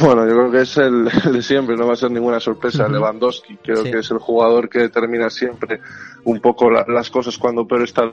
Bueno, 0.00 0.28
yo 0.28 0.34
creo 0.34 0.50
que 0.50 0.60
es 0.60 0.76
el, 0.78 1.04
de 1.04 1.42
siempre, 1.42 1.76
no 1.76 1.86
va 1.86 1.94
a 1.94 1.96
ser 1.96 2.10
ninguna 2.10 2.38
sorpresa. 2.38 2.88
Lewandowski, 2.88 3.56
creo 3.56 3.82
que 3.82 3.98
es 3.98 4.10
el 4.10 4.18
jugador 4.18 4.68
que 4.68 4.80
determina 4.80 5.28
siempre 5.28 5.80
un 6.24 6.40
poco 6.40 6.70
las 6.70 7.10
cosas 7.10 7.38
cuando 7.38 7.66
pero 7.66 7.84
está 7.84 8.10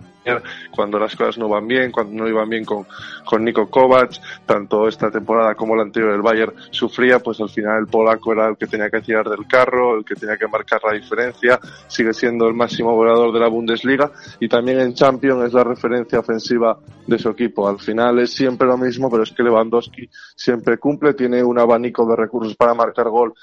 cuando 0.71 0.98
las 0.98 1.15
cosas 1.15 1.38
no 1.38 1.50
van 1.50 1.67
bien, 1.67 1.91
cuando 1.91 2.24
no 2.24 2.30
iban 2.30 2.50
bien 2.50 2.63
con, 2.63 2.86
con 3.26 3.43
Nico 3.43 3.69
Kovac, 3.69 4.12
tanto 4.45 4.88
esta 4.88 5.12
temporada 5.12 5.56
como 5.56 5.76
la 5.76 5.84
anterior 5.84 6.13
el 6.13 6.21
Bayern 6.21 6.54
sufría, 6.71 7.19
pues 7.19 7.39
al 7.41 7.50
final 7.50 7.80
el 7.80 7.88
polaco 7.88 8.32
era 8.32 8.48
el 8.48 8.58
que 8.58 8.67
tenía 8.67 8.89
que 8.89 9.02
tirar 9.02 9.30
del 9.30 9.48
carro, 9.48 9.98
el 9.98 10.06
que 10.06 10.15
tenía 10.15 10.38
que 10.38 10.48
marcar 10.48 10.82
la 10.84 10.93
diferencia, 10.93 11.60
sigue 11.88 12.13
siendo 12.13 12.48
el 12.48 12.54
máximo 12.54 12.95
volador 12.95 13.34
de 13.34 13.39
la 13.39 13.48
Bundesliga 13.48 14.12
y 14.39 14.48
también 14.48 14.80
en 14.80 14.93
Champions 14.93 15.45
es 15.45 15.54
la 15.54 15.63
referencia 15.63 16.19
ofensiva 16.19 16.78
de 17.06 17.19
su 17.19 17.30
equipo. 17.30 17.67
Al 17.67 17.80
final 17.80 18.19
es 18.19 18.34
siempre 18.34 18.67
lo 18.67 18.78
mismo, 18.78 19.10
pero 19.10 19.24
es 19.24 19.32
que 19.32 19.43
Lewandowski 19.43 20.10
siempre 20.36 20.78
cumple, 20.78 21.13
tiene 21.13 21.43
una 21.43 21.65
abanico 21.75 22.05
de 22.07 22.15
recursos 22.15 22.55
para 22.55 22.73
marcar 22.73 23.09
gol 23.09 23.33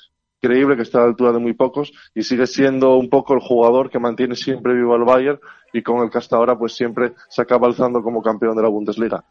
increíble, 0.43 0.75
que 0.75 0.83
está 0.83 0.99
a 0.99 1.03
la 1.03 1.09
altura 1.09 1.33
de 1.33 1.39
muy 1.39 1.55
pocos 1.55 1.93
y 2.15 2.23
sigue 2.23 2.47
siendo 2.47 2.97
un 2.97 3.09
poco 3.09 3.35
el 3.35 3.41
jugador 3.41 3.91
que 3.91 4.01
mantiene 4.01 4.35
siempre 4.35 4.75
vivo 4.75 4.95
al 4.95 5.05
Bayern 5.05 5.39
y 5.73 5.83
con 5.83 6.03
el 6.03 6.11
que 6.11 6.19
hasta 6.19 6.37
ahora 6.37 6.59
pues 6.59 6.75
siempre 6.75 7.13
se 7.29 7.43
acaba 7.43 7.69
alzando 7.69 8.03
como 8.03 8.21
campeón 8.21 8.57
de 8.57 8.63
la 8.63 8.69
Bundesliga. 8.69 9.25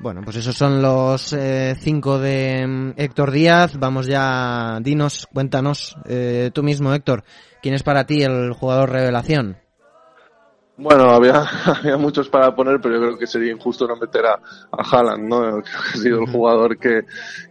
Bueno, 0.00 0.22
pues 0.24 0.36
esos 0.36 0.56
son 0.56 0.82
los 0.82 1.32
eh, 1.32 1.76
cinco 1.78 2.18
de 2.18 2.66
mm, 2.66 2.92
Héctor 2.96 3.30
Díaz. 3.30 3.78
Vamos 3.78 4.06
ya, 4.06 4.78
dinos, 4.82 5.28
cuéntanos 5.32 5.96
eh, 6.04 6.50
tú 6.52 6.64
mismo, 6.64 6.92
Héctor, 6.92 7.22
¿quién 7.62 7.74
es 7.74 7.84
para 7.84 8.04
ti 8.04 8.22
el 8.22 8.52
jugador 8.52 8.90
revelación? 8.90 9.56
Bueno, 10.76 11.04
había, 11.10 11.42
había 11.66 11.96
muchos 11.96 12.28
para 12.28 12.54
poner, 12.54 12.80
pero 12.80 12.96
yo 12.96 13.00
creo 13.00 13.18
que 13.18 13.28
sería 13.28 13.52
injusto 13.52 13.86
no 13.86 13.96
meter 13.96 14.26
a, 14.26 14.40
a 14.72 14.82
Haaland, 14.82 15.28
¿no? 15.28 15.62
Que 15.62 15.70
ha 15.70 15.96
sido 15.96 16.20
el 16.20 16.30
jugador 16.30 16.78
que, 16.78 17.02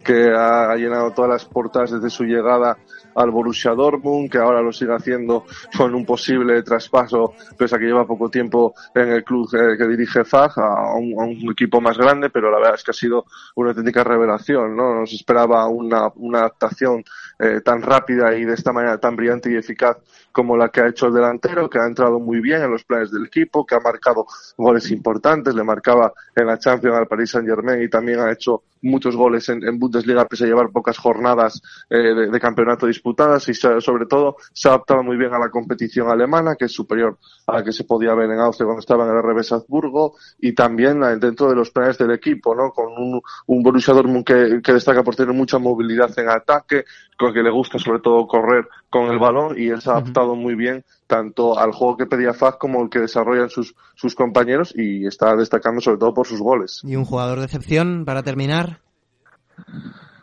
que 0.04 0.30
ha 0.30 0.74
llenado 0.76 1.10
todas 1.12 1.30
las 1.30 1.44
portadas 1.46 1.92
desde 1.92 2.10
su 2.10 2.24
llegada 2.24 2.76
al 3.14 3.30
Borussia 3.30 3.72
Dortmund, 3.72 4.30
que 4.30 4.38
ahora 4.38 4.60
lo 4.60 4.72
sigue 4.72 4.92
haciendo 4.94 5.44
con 5.76 5.94
un 5.94 6.04
posible 6.04 6.62
traspaso, 6.62 7.34
pese 7.56 7.76
a 7.76 7.78
que 7.78 7.86
lleva 7.86 8.06
poco 8.06 8.28
tiempo 8.28 8.74
en 8.94 9.08
el 9.08 9.24
club 9.24 9.48
eh, 9.54 9.76
que 9.78 9.86
dirige 9.86 10.24
Fag, 10.24 10.58
a 10.58 10.94
un, 10.94 11.14
a 11.18 11.24
un, 11.24 11.50
equipo 11.50 11.80
más 11.80 11.96
grande, 11.96 12.30
pero 12.30 12.50
la 12.50 12.58
verdad 12.58 12.74
es 12.74 12.84
que 12.84 12.90
ha 12.90 12.94
sido 12.94 13.24
una 13.54 13.70
auténtica 13.70 14.04
revelación, 14.04 14.76
¿no? 14.76 15.00
Nos 15.00 15.12
esperaba 15.12 15.66
una, 15.68 16.08
una 16.16 16.40
adaptación 16.40 17.04
eh, 17.38 17.60
tan 17.64 17.82
rápida 17.82 18.36
y 18.36 18.44
de 18.44 18.54
esta 18.54 18.72
manera 18.72 18.98
tan 18.98 19.16
brillante 19.16 19.50
y 19.50 19.56
eficaz 19.56 19.98
como 20.34 20.56
la 20.56 20.68
que 20.70 20.80
ha 20.80 20.88
hecho 20.88 21.06
el 21.06 21.14
delantero, 21.14 21.70
que 21.70 21.78
ha 21.78 21.86
entrado 21.86 22.18
muy 22.18 22.40
bien 22.40 22.60
en 22.60 22.72
los 22.72 22.82
planes 22.82 23.12
del 23.12 23.26
equipo, 23.26 23.64
que 23.64 23.76
ha 23.76 23.80
marcado 23.80 24.26
goles 24.56 24.90
importantes, 24.90 25.54
le 25.54 25.62
marcaba 25.62 26.12
en 26.34 26.46
la 26.48 26.58
Champions 26.58 26.96
al 26.96 27.06
Paris 27.06 27.30
Saint 27.30 27.48
Germain 27.48 27.80
y 27.80 27.88
también 27.88 28.18
ha 28.18 28.32
hecho 28.32 28.64
muchos 28.82 29.16
goles 29.16 29.48
en, 29.48 29.64
en 29.64 29.78
Bundesliga 29.78 30.26
pese 30.26 30.44
a 30.44 30.48
llevar 30.48 30.70
pocas 30.70 30.98
jornadas 30.98 31.62
eh, 31.88 31.96
de, 31.96 32.30
de, 32.30 32.40
campeonato 32.40 32.86
disputadas 32.86 33.48
y 33.48 33.54
sobre 33.54 34.06
todo 34.06 34.36
se 34.52 34.68
ha 34.68 34.72
adaptado 34.72 35.02
muy 35.02 35.16
bien 35.16 35.32
a 35.32 35.38
la 35.38 35.50
competición 35.50 36.10
alemana 36.10 36.56
que 36.56 36.66
es 36.66 36.72
superior 36.72 37.16
a 37.46 37.54
la 37.54 37.64
que 37.64 37.72
se 37.72 37.84
podía 37.84 38.12
ver 38.14 38.30
en 38.30 38.40
Austria 38.40 38.66
cuando 38.66 38.80
estaba 38.80 39.04
en 39.04 39.16
el 39.16 39.22
RB 39.22 39.42
Salzburgo 39.42 40.16
y 40.40 40.52
también 40.52 41.00
dentro 41.18 41.48
de 41.48 41.56
los 41.56 41.70
planes 41.70 41.96
del 41.96 42.10
equipo, 42.10 42.54
¿no? 42.54 42.70
Con 42.70 42.92
un, 42.92 43.20
un 43.46 43.62
Borussia 43.62 43.94
Dortmund 43.94 44.24
que, 44.24 44.60
que 44.62 44.72
destaca 44.72 45.02
por 45.02 45.16
tener 45.16 45.34
mucha 45.34 45.58
movilidad 45.58 46.10
en 46.18 46.28
ataque, 46.28 46.84
con 47.18 47.32
que 47.32 47.42
le 47.42 47.50
gusta 47.50 47.78
sobre 47.78 48.00
todo 48.00 48.26
correr 48.26 48.66
con 48.90 49.10
el 49.10 49.18
balón 49.18 49.54
y 49.58 49.68
él 49.68 49.80
se 49.80 49.90
ha 49.90 49.94
adaptado 49.94 50.23
muy 50.26 50.54
bien 50.54 50.84
tanto 51.06 51.58
al 51.58 51.72
juego 51.72 51.96
que 51.96 52.06
pedía 52.06 52.32
Faz 52.32 52.56
como 52.56 52.82
el 52.82 52.90
que 52.90 53.00
desarrollan 53.00 53.50
sus, 53.50 53.74
sus 53.94 54.14
compañeros 54.14 54.72
y 54.76 55.06
está 55.06 55.36
destacando 55.36 55.80
sobre 55.80 55.98
todo 55.98 56.14
por 56.14 56.26
sus 56.26 56.40
goles. 56.40 56.80
¿Y 56.82 56.96
un 56.96 57.04
jugador 57.04 57.38
de 57.38 57.44
excepción 57.44 58.04
para 58.04 58.22
terminar? 58.22 58.80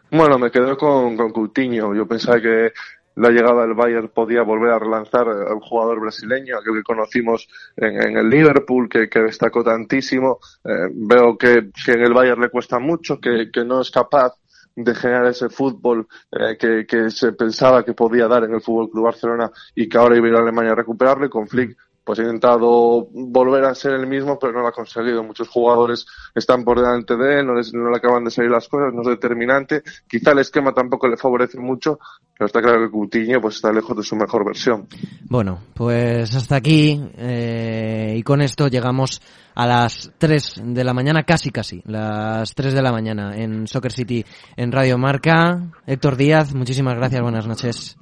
Bueno, 0.10 0.38
me 0.40 0.52
quedo 0.52 0.76
con, 0.78 1.16
con 1.16 1.32
Coutinho. 1.32 1.96
Yo 1.96 2.06
pensaba 2.06 2.42
que 2.42 2.72
la 3.16 3.30
llegada 3.30 3.62
del 3.62 3.76
Bayern 3.76 4.10
podía 4.10 4.42
volver 4.42 4.72
a 4.72 4.80
relanzar 4.80 5.28
al 5.28 5.60
jugador 5.60 6.02
brasileño, 6.02 6.58
aquel 6.58 6.76
que 6.76 6.84
conocimos 6.84 7.48
en, 7.76 8.02
en 8.02 8.18
el 8.18 8.30
Liverpool, 8.30 8.90
que, 8.90 9.10
que 9.10 9.20
destacó 9.20 9.64
tantísimo. 9.64 10.40
Eh, 10.64 10.90
veo 10.94 11.38
que, 11.38 11.70
que 11.86 11.94
en 11.94 12.02
el 12.02 12.14
Bayern 12.14 12.42
le 12.42 12.50
cuesta 12.50 12.80
mucho, 12.80 13.20
que, 13.20 13.50
que 13.52 13.64
no 13.64 13.82
es 13.82 13.92
capaz 13.92 14.34
de 14.76 14.96
generar 14.96 15.28
ese 15.28 15.50
fútbol 15.50 16.08
eh, 16.32 16.58
que, 16.58 16.86
que, 16.88 17.10
se 17.10 17.34
pensaba 17.34 17.84
que 17.84 17.94
podía 17.94 18.28
dar 18.28 18.44
en 18.44 18.54
el 18.54 18.62
Fútbol 18.62 18.90
Club 18.90 19.06
Barcelona 19.06 19.52
y 19.76 19.88
que 19.90 19.98
ahora 19.98 20.18
iba 20.18 20.28
a 20.28 20.30
ir 20.30 20.36
a 20.36 20.40
Alemania 20.40 20.72
a 20.72 20.76
recuperarle. 20.76 21.30
Con 21.30 21.48
Flick 21.48 21.78
pues 22.04 22.20
ha 22.20 22.24
intentado 22.24 23.08
volver 23.12 23.64
a 23.66 23.76
ser 23.76 23.94
el 23.94 24.08
mismo, 24.08 24.40
pero 24.40 24.54
no 24.54 24.62
lo 24.62 24.68
ha 24.68 24.72
conseguido. 24.72 25.24
Muchos 25.24 25.48
jugadores 25.50 26.06
están 26.34 26.64
por 26.64 26.80
delante 26.80 27.16
de 27.16 27.40
él, 27.40 27.48
no, 27.48 27.54
les, 27.54 27.74
no 27.74 27.90
le 27.90 27.98
acaban 27.98 28.24
de 28.24 28.32
salir 28.32 28.50
las 28.50 28.68
cosas, 28.68 28.94
no 28.94 29.02
es 29.02 29.08
determinante. 29.08 29.84
Quizá 30.08 30.32
el 30.32 30.40
esquema 30.40 30.74
tampoco 30.74 31.08
le 31.08 31.18
favorece 31.18 31.60
mucho, 31.60 32.00
pero 32.42 32.48
está 32.48 32.60
claro 32.60 32.84
que 32.84 32.90
Coutinho 32.90 33.40
pues 33.40 33.58
está 33.58 33.72
lejos 33.72 33.96
de 33.96 34.02
su 34.02 34.16
mejor 34.16 34.44
versión. 34.44 34.88
Bueno, 35.30 35.60
pues 35.76 36.36
hasta 36.36 36.56
aquí 36.56 37.00
eh, 37.16 38.16
y 38.18 38.24
con 38.24 38.42
esto 38.42 38.68
llegamos 38.68 39.22
a 39.54 39.68
las 39.68 40.12
3 40.18 40.64
de 40.66 40.84
la 40.84 40.92
mañana, 40.92 41.22
casi 41.22 41.52
casi, 41.52 41.84
las 41.86 42.56
3 42.56 42.74
de 42.74 42.82
la 42.82 42.92
mañana 42.92 43.36
en 43.36 43.68
Soccer 43.68 43.92
City 43.92 44.26
en 44.58 44.72
Radio 44.72 44.98
Marca. 44.98 45.72
Héctor 45.86 46.16
Díaz, 46.16 46.56
muchísimas 46.56 46.96
gracias, 46.96 47.22
buenas 47.22 47.46
noches. 47.46 47.96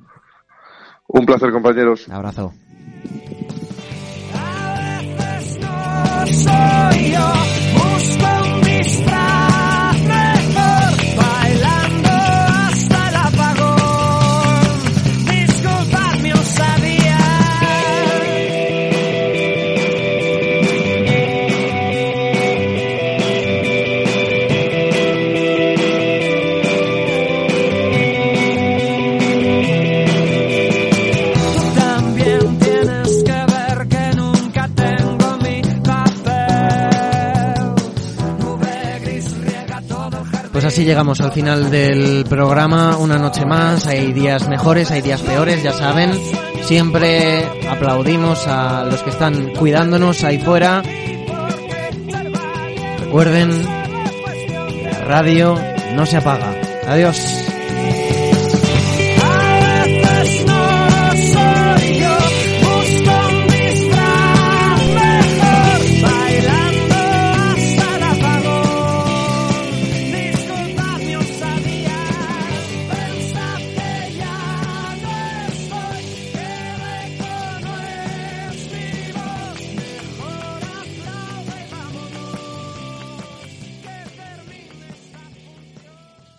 Un 1.10 1.26
placer, 1.26 1.52
compañeros. 1.52 2.08
Abrazo. 2.08 2.54
soy 6.32 7.12
yo, 7.12 7.34
busco 7.74 8.56
un 8.56 8.62
disfraz 8.62 9.29
así 40.70 40.86
llegamos 40.86 41.20
al 41.20 41.32
final 41.32 41.72
del 41.72 42.26
programa, 42.30 42.96
una 42.98 43.18
noche 43.18 43.44
más, 43.44 43.88
hay 43.88 44.14
días 44.14 44.48
mejores, 44.48 44.92
hay 44.92 45.02
días 45.02 45.20
peores, 45.20 45.64
ya 45.64 45.74
saben. 45.74 46.12
Siempre 46.62 47.44
aplaudimos 47.68 48.46
a 48.46 48.84
los 48.84 49.02
que 49.02 49.10
están 49.10 49.56
cuidándonos 49.56 50.24
ahí 50.24 50.38
fuera. 50.38 50.84
Recuerden, 53.00 53.64
la 54.84 55.00
radio 55.06 55.58
no 55.96 56.06
se 56.06 56.18
apaga. 56.18 56.54
Adiós. 56.88 57.39